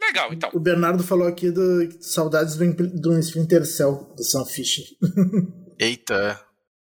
[0.07, 0.49] Legal, então.
[0.53, 4.85] O Bernardo falou aqui do saudades do, do Splinter Cell, do Sam Fisher.
[5.79, 6.41] Eita.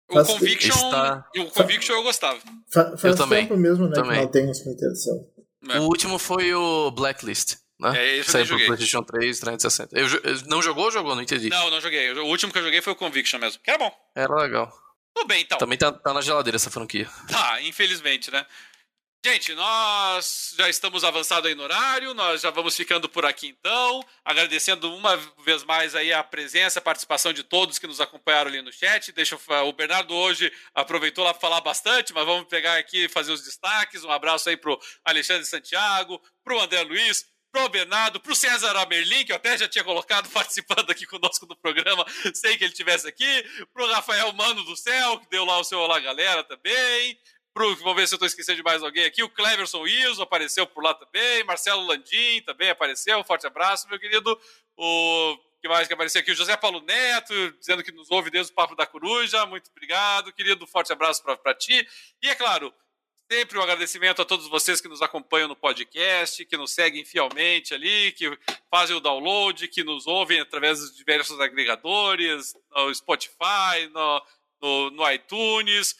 [0.09, 1.25] O Conviction, está...
[1.37, 2.39] o Conviction eu gostava.
[2.71, 3.43] Fa faz eu também.
[3.43, 3.93] tempo mesmo, né?
[3.93, 4.17] Também.
[4.17, 5.33] Que não tem Splinter Cell.
[5.69, 5.79] É.
[5.79, 7.97] O último foi o Blacklist né?
[7.97, 8.65] É, esse eu joguei.
[8.65, 9.97] PlayStation 3, 360.
[9.97, 10.07] Eu,
[10.47, 11.15] não jogou ou jogou?
[11.15, 11.49] Não entendi.
[11.49, 12.11] Não, não joguei.
[12.11, 13.91] O último que eu joguei foi o Conviction mesmo, que era bom.
[14.13, 14.71] Era legal.
[15.15, 15.57] Tudo bem, então.
[15.57, 17.09] Também tá, tá na geladeira essa franquia.
[17.29, 18.45] Tá, infelizmente, né?
[19.25, 24.01] Gente, nós já estamos avançados aí no horário, nós já vamos ficando por aqui então,
[24.23, 28.61] agradecendo uma vez mais aí a presença, a participação de todos que nos acompanharam ali
[28.61, 29.11] no chat.
[29.11, 33.09] Deixa eu, o Bernardo hoje aproveitou lá para falar bastante, mas vamos pegar aqui e
[33.09, 34.05] fazer os destaques.
[34.05, 39.33] Um abraço aí pro Alexandre Santiago, pro André Luiz, pro Bernardo, pro César Amerlin, que
[39.33, 43.43] eu até já tinha colocado participando aqui conosco do programa, sem que ele estivesse aqui,
[43.73, 47.19] pro Rafael Mano do Céu, que deu lá o seu Olá Galera também,
[47.53, 50.65] pro, vamos ver se eu estou esquecendo de mais alguém aqui, o Cleverson Iso apareceu
[50.67, 54.39] por lá também, Marcelo Landim também apareceu, forte abraço, meu querido,
[54.77, 56.31] o que mais que apareceu aqui?
[56.31, 59.45] O José Paulo Neto, dizendo que nos ouve desde o Papo da Coruja.
[59.45, 60.65] Muito obrigado, querido.
[60.65, 61.85] Forte abraço para ti.
[62.23, 62.73] E é claro,
[63.31, 67.75] Sempre um agradecimento a todos vocês que nos acompanham no podcast, que nos seguem fielmente
[67.75, 68.35] ali, que
[68.71, 74.25] fazem o download, que nos ouvem através dos diversos agregadores, no Spotify, no,
[74.59, 75.95] no, no iTunes.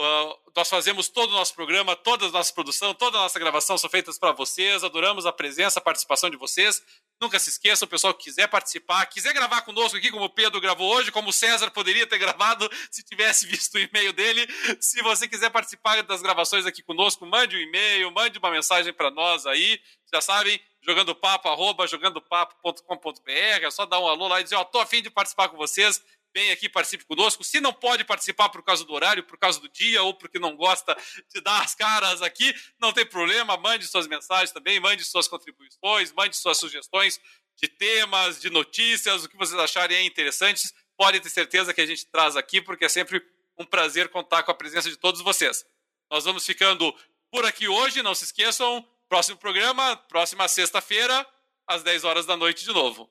[0.00, 3.76] Uh, nós fazemos todo o nosso programa, toda a nossa produção, toda a nossa gravação
[3.76, 4.82] são feitas para vocês.
[4.82, 6.82] Adoramos a presença, a participação de vocês.
[7.20, 10.58] Nunca se esqueça, o pessoal que quiser participar, quiser gravar conosco aqui, como o Pedro
[10.58, 14.48] gravou hoje, como o César poderia ter gravado se tivesse visto o e-mail dele.
[14.80, 19.10] Se você quiser participar das gravações aqui conosco, mande um e-mail, mande uma mensagem para
[19.10, 19.78] nós aí.
[20.10, 23.30] Já sabem, jogando papo, arroba jogandopapo.com.br.
[23.30, 25.58] É só dar um alô lá e dizer, ó, oh, tô afim de participar com
[25.58, 26.02] vocês
[26.34, 27.44] vem aqui, participe conosco.
[27.44, 30.56] Se não pode participar por causa do horário, por causa do dia ou porque não
[30.56, 30.96] gosta
[31.32, 33.56] de dar as caras aqui, não tem problema.
[33.56, 37.20] Mande suas mensagens também, mande suas contribuições, mande suas sugestões
[37.56, 40.72] de temas, de notícias, o que vocês acharem interessantes.
[40.96, 43.22] Pode ter certeza que a gente traz aqui, porque é sempre
[43.58, 45.64] um prazer contar com a presença de todos vocês.
[46.10, 46.94] Nós vamos ficando
[47.30, 48.86] por aqui hoje, não se esqueçam.
[49.08, 51.26] Próximo programa, próxima sexta-feira,
[51.66, 53.10] às 10 horas da noite de novo.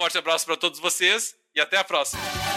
[0.00, 2.53] Forte abraço para todos vocês e até a próxima.